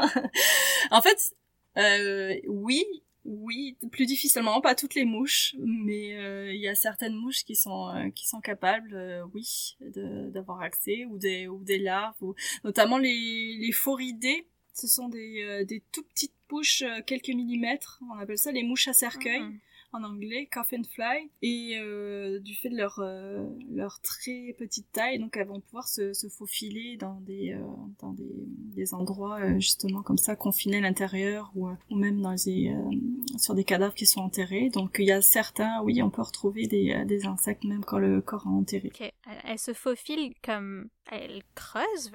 [0.91, 1.33] en fait,
[1.77, 2.85] euh, oui,
[3.27, 7.55] oui, plus difficilement, pas toutes les mouches, mais euh, il y a certaines mouches qui
[7.55, 12.35] sont euh, qui sont capables, euh, oui, d'avoir accès ou des ou des larves, ou,
[12.63, 14.47] notamment les les phoridés.
[14.73, 17.99] Ce sont des des tout petites mouches quelques millimètres.
[18.09, 19.41] On appelle ça les mouches à cercueil.
[19.41, 19.59] Mm-hmm
[19.91, 25.19] en anglais, coffin fly, et euh, du fait de leur, euh, leur très petite taille,
[25.19, 27.65] donc elles vont pouvoir se, se faufiler dans des, euh,
[27.99, 28.33] dans des,
[28.75, 33.95] des endroits justement comme ça, confinés à l'intérieur ou, ou même dans sur des cadavres
[33.95, 34.69] qui sont enterrés.
[34.69, 38.21] Donc il y a certains, oui, on peut retrouver des, des insectes même quand le
[38.21, 38.91] corps est enterré.
[38.93, 39.13] Okay.
[39.43, 40.89] Elles se faufilent comme...
[41.09, 42.11] Elles creusent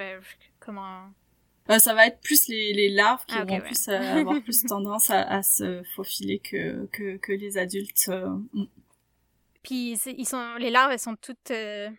[0.61, 1.07] comment
[1.71, 4.63] euh, ça va être plus les, les larves qui ah, vont plus euh, avoir plus
[4.69, 8.07] tendance à, à, se faufiler que, que, que les adultes.
[8.09, 8.37] Euh.
[9.63, 11.95] Puis ils sont, les larves, elles sont toutes, elles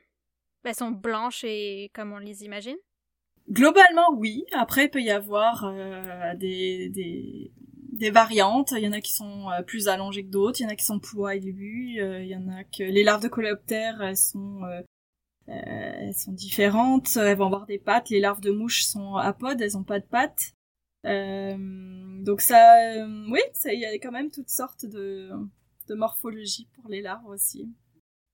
[0.76, 2.76] sont blanches et comme on les imagine?
[3.50, 4.46] Globalement, oui.
[4.52, 5.74] Après, il peut y avoir
[6.36, 7.52] des, des,
[7.94, 8.74] des variantes.
[8.76, 10.60] Il y en a qui sont plus allongées que d'autres.
[10.60, 12.02] Il y en a qui sont plus poilues.
[12.02, 14.60] il y en a que les larves de coléoptères, elles sont
[15.50, 18.10] euh, elles sont différentes, elles vont avoir des pattes.
[18.10, 20.54] Les larves de mouches sont apodes, elles ont pas de pattes.
[21.06, 21.56] Euh,
[22.24, 25.32] donc ça, euh, oui, il y a quand même toutes sortes de,
[25.88, 27.70] de morphologie pour les larves aussi.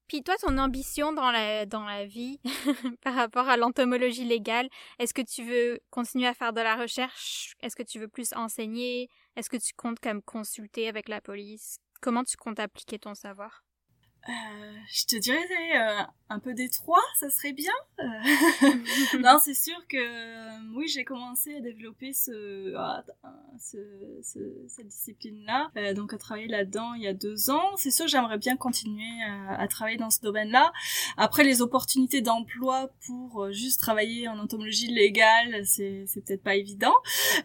[0.07, 2.39] Puis toi, ton ambition dans la, dans la vie
[3.03, 7.53] par rapport à l'entomologie légale, est-ce que tu veux continuer à faire de la recherche?
[7.61, 9.07] Est-ce que tu veux plus enseigner?
[9.35, 11.77] Est-ce que tu comptes comme consulter avec la police?
[12.01, 13.63] Comment tu comptes appliquer ton savoir?
[14.27, 14.31] Euh,
[14.91, 15.37] je te dirais
[15.75, 17.71] euh, un peu des trois, ça serait bien.
[17.99, 18.03] Euh,
[19.19, 23.03] non, c'est sûr que oui, j'ai commencé à développer ce, ah,
[23.59, 23.77] ce,
[24.21, 27.75] ce cette discipline-là, donc à travailler là-dedans il y a deux ans.
[27.77, 30.73] C'est sûr, j'aimerais bien continuer à, à, travailler dans ce domaine-là.
[31.17, 36.93] Après, les opportunités d'emploi pour juste travailler en entomologie légale, c'est c'est peut-être pas évident,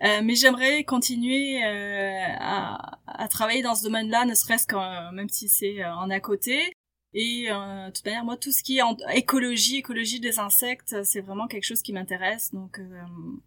[0.03, 5.85] mais j'aimerais continuer à, à travailler dans ce domaine-là, ne serait-ce qu'en même si c'est
[5.85, 6.74] en à côté.
[7.15, 8.83] Et euh, de toute manière, moi, tout ce qui est
[9.15, 12.53] écologie, écologie des insectes, c'est vraiment quelque chose qui m'intéresse.
[12.53, 13.03] Donc, euh,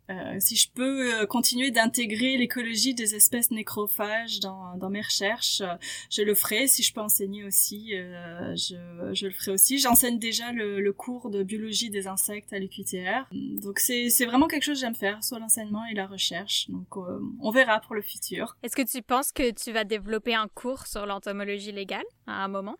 [0.09, 5.61] euh, si je peux euh, continuer d'intégrer l'écologie des espèces nécrophages dans, dans mes recherches,
[6.09, 6.67] je le ferai.
[6.67, 9.79] Si je peux enseigner aussi, je, je le ferai aussi.
[9.79, 13.27] J'enseigne déjà le, le, cours de biologie des insectes à l'UQTR.
[13.61, 16.69] Donc, c'est vraiment quelque chose que j'aime faire, soit l'enseignement et la recherche.
[16.69, 18.55] Donc, on verra pour le futur.
[18.63, 22.47] Est-ce que tu penses que tu vas développer un cours sur l'entomologie légale à un
[22.47, 22.77] moment?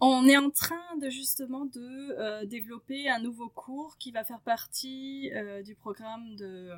[0.00, 4.40] On est en train de justement de euh, développer un nouveau cours qui va faire
[4.40, 6.70] partie euh, du programme de,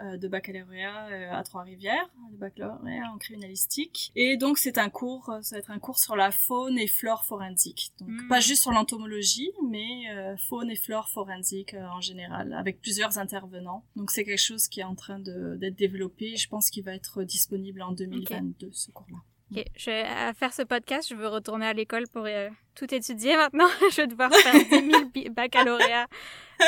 [0.00, 4.12] euh, de baccalauréat à Trois-Rivières, de baccalauréat en criminalistique.
[4.14, 7.24] Et donc c'est un cours, ça va être un cours sur la faune et flore
[7.24, 7.92] forensique.
[7.98, 8.28] Donc hmm.
[8.28, 10.04] pas juste sur l'entomologie, mais
[10.48, 13.84] faune et flore forensique en général, avec plusieurs intervenants.
[13.96, 16.36] Donc c'est quelque chose qui est en train d'être développé.
[16.36, 19.18] Je pense qu'il va être disponible en 2022 ce cours-là.
[19.56, 23.36] Ok, je à faire ce podcast, je veux retourner à l'école pour euh, tout étudier
[23.36, 23.68] maintenant.
[23.90, 24.68] je vais devoir faire 10
[25.14, 26.08] 000 baccalauréats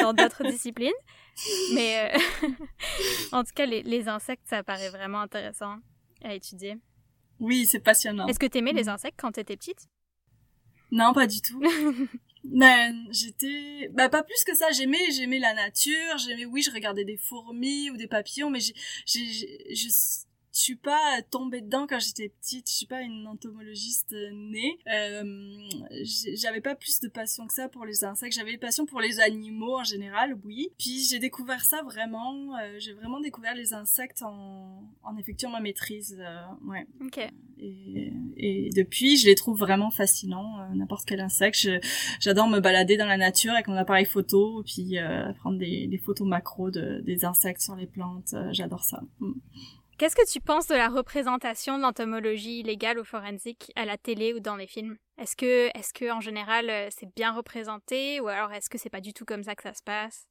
[0.01, 0.93] dans d'autres disciplines.
[1.75, 2.49] Mais euh,
[3.33, 5.79] en tout cas, les, les, insectes, ça paraît vraiment intéressant
[6.23, 6.77] à étudier.
[7.41, 8.29] Oui, c'est passionnant.
[8.29, 8.91] Est-ce que tu aimais les mm.
[8.91, 9.89] insectes quand tu étais petite?
[10.93, 11.61] Non, pas du tout.
[12.45, 14.71] Mais j'étais, bah pas plus que ça.
[14.71, 16.19] J'aimais, j'aimais la nature.
[16.19, 18.75] J'aimais, oui, je regardais des fourmis ou des papillons, mais j'ai,
[19.07, 19.89] j'ai, je
[20.57, 22.67] je suis pas tombée dedans quand j'étais petite.
[22.71, 24.79] Je suis pas une entomologiste née.
[24.91, 25.69] Euh,
[26.35, 28.35] j'avais pas plus de passion que ça pour les insectes.
[28.35, 30.71] J'avais une passion pour les animaux en général, oui.
[30.79, 32.57] Puis j'ai découvert ça vraiment.
[32.57, 36.17] Euh, j'ai vraiment découvert les insectes en, en effectuant ma maîtrise.
[36.19, 36.87] Euh, ouais.
[37.05, 37.19] Ok.
[37.59, 40.59] Et, et, depuis, je les trouve vraiment fascinants.
[40.61, 41.69] Euh, n'importe quel insecte.
[42.19, 44.97] J'adore me balader dans la nature avec mon appareil photo, puis
[45.41, 48.35] prendre des, des, photos macro de, des insectes sur les plantes.
[48.53, 49.03] J'adore ça.
[49.21, 49.33] Mm.
[49.99, 54.35] Qu'est-ce que tu penses de la représentation de l'entomologie légale ou forensique à la télé
[54.35, 54.99] ou dans les films?
[55.17, 58.91] Est-ce que, est-ce que en général, euh, c'est bien représenté ou alors est-ce que c'est
[58.91, 60.27] pas du tout comme ça que ça se passe?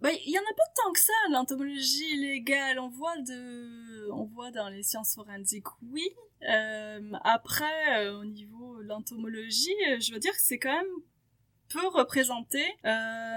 [0.00, 2.78] Bah, il y en a pas tant que ça, l'entomologie légale.
[2.78, 6.08] On voit de, on voit dans les sciences forensiques, oui.
[6.48, 11.02] Euh, après, euh, au niveau de l'entomologie, je veux dire que c'est quand même
[11.72, 12.62] peu représenté.
[12.84, 12.90] Euh,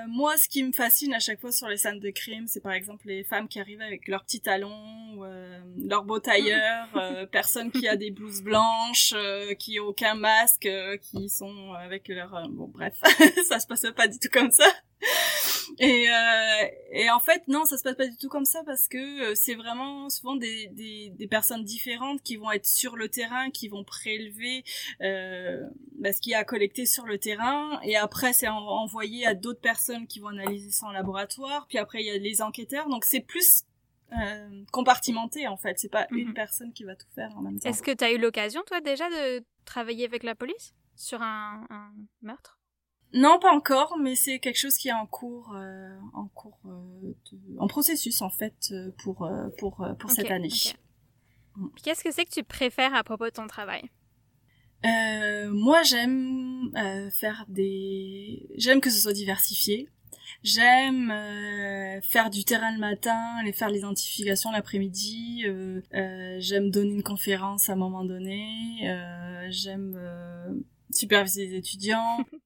[0.08, 2.74] moi, ce qui me fascine à chaque fois sur les scènes de crime, c'est par
[2.74, 7.72] exemple les femmes qui arrivent avec leurs petits talons, euh, leurs beaux tailleurs, euh, personne
[7.72, 12.48] qui a des blouses blanches, euh, qui aucun masque, euh, qui sont avec leur...
[12.50, 12.96] bon, bref,
[13.48, 14.66] ça se passe pas du tout comme ça.
[15.80, 18.88] Et, euh, et en fait, non, ça se passe pas du tout comme ça parce
[18.88, 23.10] que euh, c'est vraiment souvent des, des, des, personnes différentes qui vont être sur le
[23.10, 24.64] terrain, qui vont prélever
[25.02, 25.64] euh,
[26.00, 30.08] bah, ce qui a collecté sur le terrain, et après c'est envoyé à d'autres personnes
[30.08, 31.66] qui vont analyser ça en laboratoire.
[31.68, 33.64] Puis après il y a les enquêteurs, donc c'est plus
[34.14, 35.80] euh, compartimenté en fait.
[35.80, 36.34] C'est pas une mhm.
[36.34, 37.70] personne qui va tout faire en même temps.
[37.70, 41.66] Est-ce que tu as eu l'occasion toi déjà de travailler avec la police sur un,
[41.70, 41.92] un
[42.22, 42.55] meurtre?
[43.16, 47.14] Non, pas encore, mais c'est quelque chose qui est en cours, euh, en cours, euh,
[47.60, 50.50] en processus en fait euh, pour pour pour cette année.
[51.56, 51.68] Mm.
[51.82, 53.90] Qu'est-ce que c'est que tu préfères à propos de ton travail?
[54.84, 56.70] Moi, j'aime
[57.12, 59.90] faire des, j'aime que ce soit diversifié.
[60.44, 61.08] J'aime
[62.04, 65.46] faire du terrain le matin, aller faire l'identification l'après-midi.
[66.38, 68.82] j'aime donner une conférence à un moment donné.
[69.50, 69.98] j'aime
[70.92, 72.20] superviser les étudiants.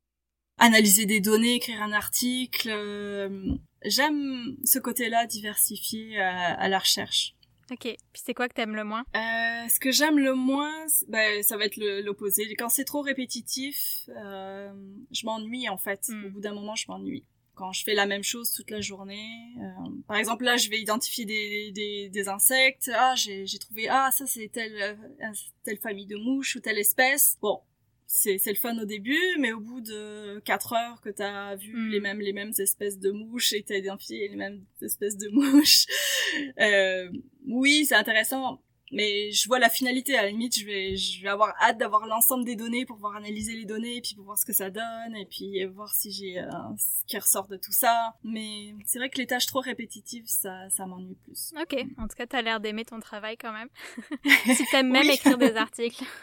[0.60, 2.70] analyser des données, écrire un article.
[2.70, 3.54] Euh,
[3.86, 7.36] j'aime ce côté-là diversifié à, la recherche.
[7.72, 7.84] Ok.
[7.84, 9.04] Puis c'est quoi que t'aimes le moins?
[9.16, 12.56] Euh, Ce que j'aime le moins, bah, ça va être l'opposé.
[12.56, 14.72] Quand c'est trop répétitif, euh,
[15.12, 16.08] je m'ennuie en fait.
[16.10, 16.26] Hmm.
[16.26, 17.26] Au bout d'un moment, je m'ennuie.
[17.54, 20.80] Quand je fais la même chose toute la journée, euh, par exemple là, je vais
[20.80, 22.90] identifier des, des, des insectes.
[22.96, 25.34] Ah, j'ai trouvé ah ça c'est telle euh,
[25.66, 27.38] telle famille de mouches ou telle espèce.
[27.42, 27.60] Bon,
[28.12, 31.90] c'est le fun au début, mais au bout de 4 heures que t'as vu mm.
[31.90, 35.86] les mêmes les mêmes espèces de mouches et t'as identifié les mêmes espèces de mouches,
[36.60, 37.10] euh,
[37.48, 41.30] oui, c'est intéressant mais je vois la finalité à la limite je vais je vais
[41.30, 44.38] avoir hâte d'avoir l'ensemble des données pour pouvoir analyser les données et puis pour voir
[44.38, 47.72] ce que ça donne et puis voir si j'ai euh, ce qui ressort de tout
[47.72, 48.14] ça.
[48.24, 51.52] Mais c'est vrai que les tâches trop répétitives ça ça m'ennuie plus.
[51.62, 51.76] Ok.
[51.98, 53.70] En tout cas t'as l'air d'aimer ton travail quand même.
[54.56, 56.04] Si t'aimes même écrire des articles.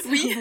[0.06, 0.34] Oui.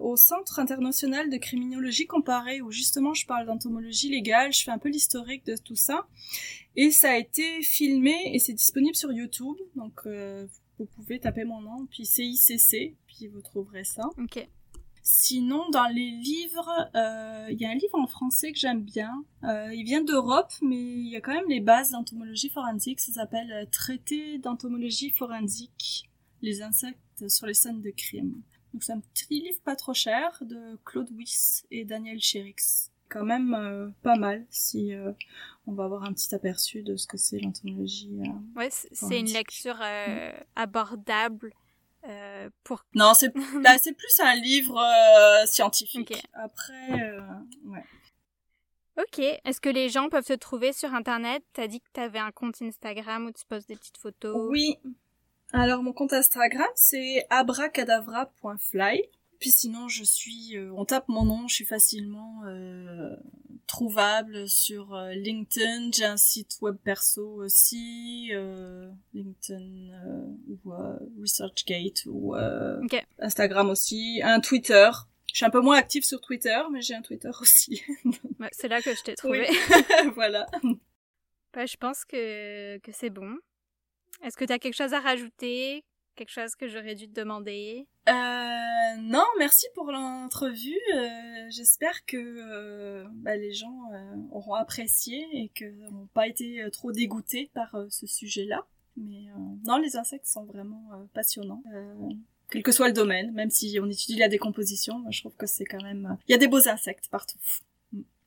[0.00, 4.78] au Centre international de criminologie comparée où justement je parle d'entomologie légale, je fais un
[4.78, 6.08] peu l'historique de tout ça.
[6.74, 9.54] Et ça a été filmé et c'est disponible sur YouTube.
[9.76, 10.48] Donc euh,
[10.86, 14.04] pouvez taper mon nom, puis CICC, puis vous trouverez ça.
[14.18, 14.48] Ok.
[15.04, 19.24] Sinon, dans les livres, euh, il y a un livre en français que j'aime bien.
[19.42, 23.00] Euh, il vient d'Europe, mais il y a quand même les bases d'entomologie forensique.
[23.00, 26.08] Ça s'appelle euh, Traité d'entomologie forensique,
[26.40, 28.42] les insectes sur les scènes de crime.
[28.72, 32.92] Donc c'est un petit livre pas trop cher de Claude Wyss et Daniel Chérix.
[33.12, 34.92] Quand même pas mal si
[35.66, 38.10] on va avoir un petit aperçu de ce que c'est l'entomologie.
[38.56, 39.80] ouais, c'est une lecture
[40.56, 41.52] abordable.
[42.64, 42.84] pour...
[42.94, 43.32] Non, c'est
[43.62, 44.80] bah, c'est plus un livre
[45.46, 46.14] scientifique.
[46.34, 47.18] Après,
[47.66, 47.84] ouais.
[48.98, 49.18] Ok.
[49.18, 51.42] Est-ce que les gens peuvent te trouver sur Internet?
[51.54, 54.36] T'as dit que t'avais un compte Instagram où tu poses des petites photos.
[54.50, 54.78] Oui.
[55.52, 59.08] Alors mon compte Instagram c'est abracadabra.fly.
[59.42, 63.16] Puis sinon je suis, euh, on tape mon nom, je suis facilement euh,
[63.66, 65.90] trouvable sur euh, LinkedIn.
[65.92, 68.30] J'ai un site web perso aussi,
[69.12, 69.90] LinkedIn
[70.46, 70.70] ou
[71.20, 72.36] ResearchGate ou
[73.18, 74.88] Instagram aussi, un Twitter.
[75.32, 77.82] Je suis un peu moins active sur Twitter, mais j'ai un Twitter aussi.
[78.52, 79.48] c'est là que je t'ai trouvé.
[80.14, 80.46] voilà.
[81.52, 83.36] Bah, je pense que, que c'est bon.
[84.22, 85.82] Est-ce que tu as quelque chose à rajouter?
[86.14, 87.86] Quelque chose que j'aurais dû te demander?
[88.08, 90.78] Euh, Non, merci pour l'entrevue.
[90.94, 93.90] Euh, j'espère que euh, bah, les gens
[94.30, 98.66] auront apprécié et que n'ont pas été trop dégoûtés par ce sujet-là.
[98.96, 99.24] Mais
[99.64, 101.62] non, les insectes sont vraiment passionnants
[102.52, 105.46] quel que soit le domaine, même si on étudie la décomposition, moi je trouve que
[105.46, 106.18] c'est quand même...
[106.28, 107.38] Il y a des beaux insectes partout.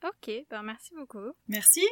[0.04, 1.30] Ok, ben merci beaucoup.
[1.48, 1.82] Merci.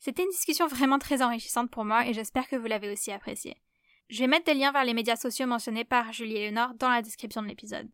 [0.00, 3.62] C'était une discussion vraiment très enrichissante pour moi et j'espère que vous l'avez aussi appréciée.
[4.08, 6.88] Je vais mettre des liens vers les médias sociaux mentionnés par Julie et Léonore dans
[6.88, 7.88] la description de l'épisode.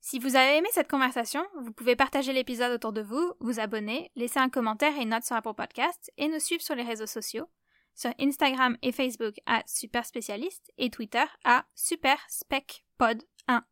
[0.00, 4.10] Si vous avez aimé cette conversation, vous pouvez partager l'épisode autour de vous, vous abonner,
[4.16, 7.06] laisser un commentaire et une note sur Apple Podcast et nous suivre sur les réseaux
[7.06, 7.48] sociaux
[7.94, 13.62] sur Instagram et Facebook à Super Spécialiste et Twitter à Super Spec Pod 1.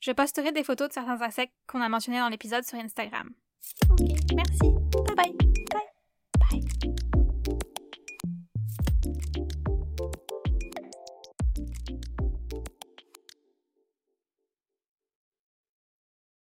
[0.00, 3.30] Je posterai des photos de certains insectes qu'on a mentionnés dans l'épisode sur Instagram.
[3.90, 4.70] Ok, merci.
[5.06, 5.47] Bye bye.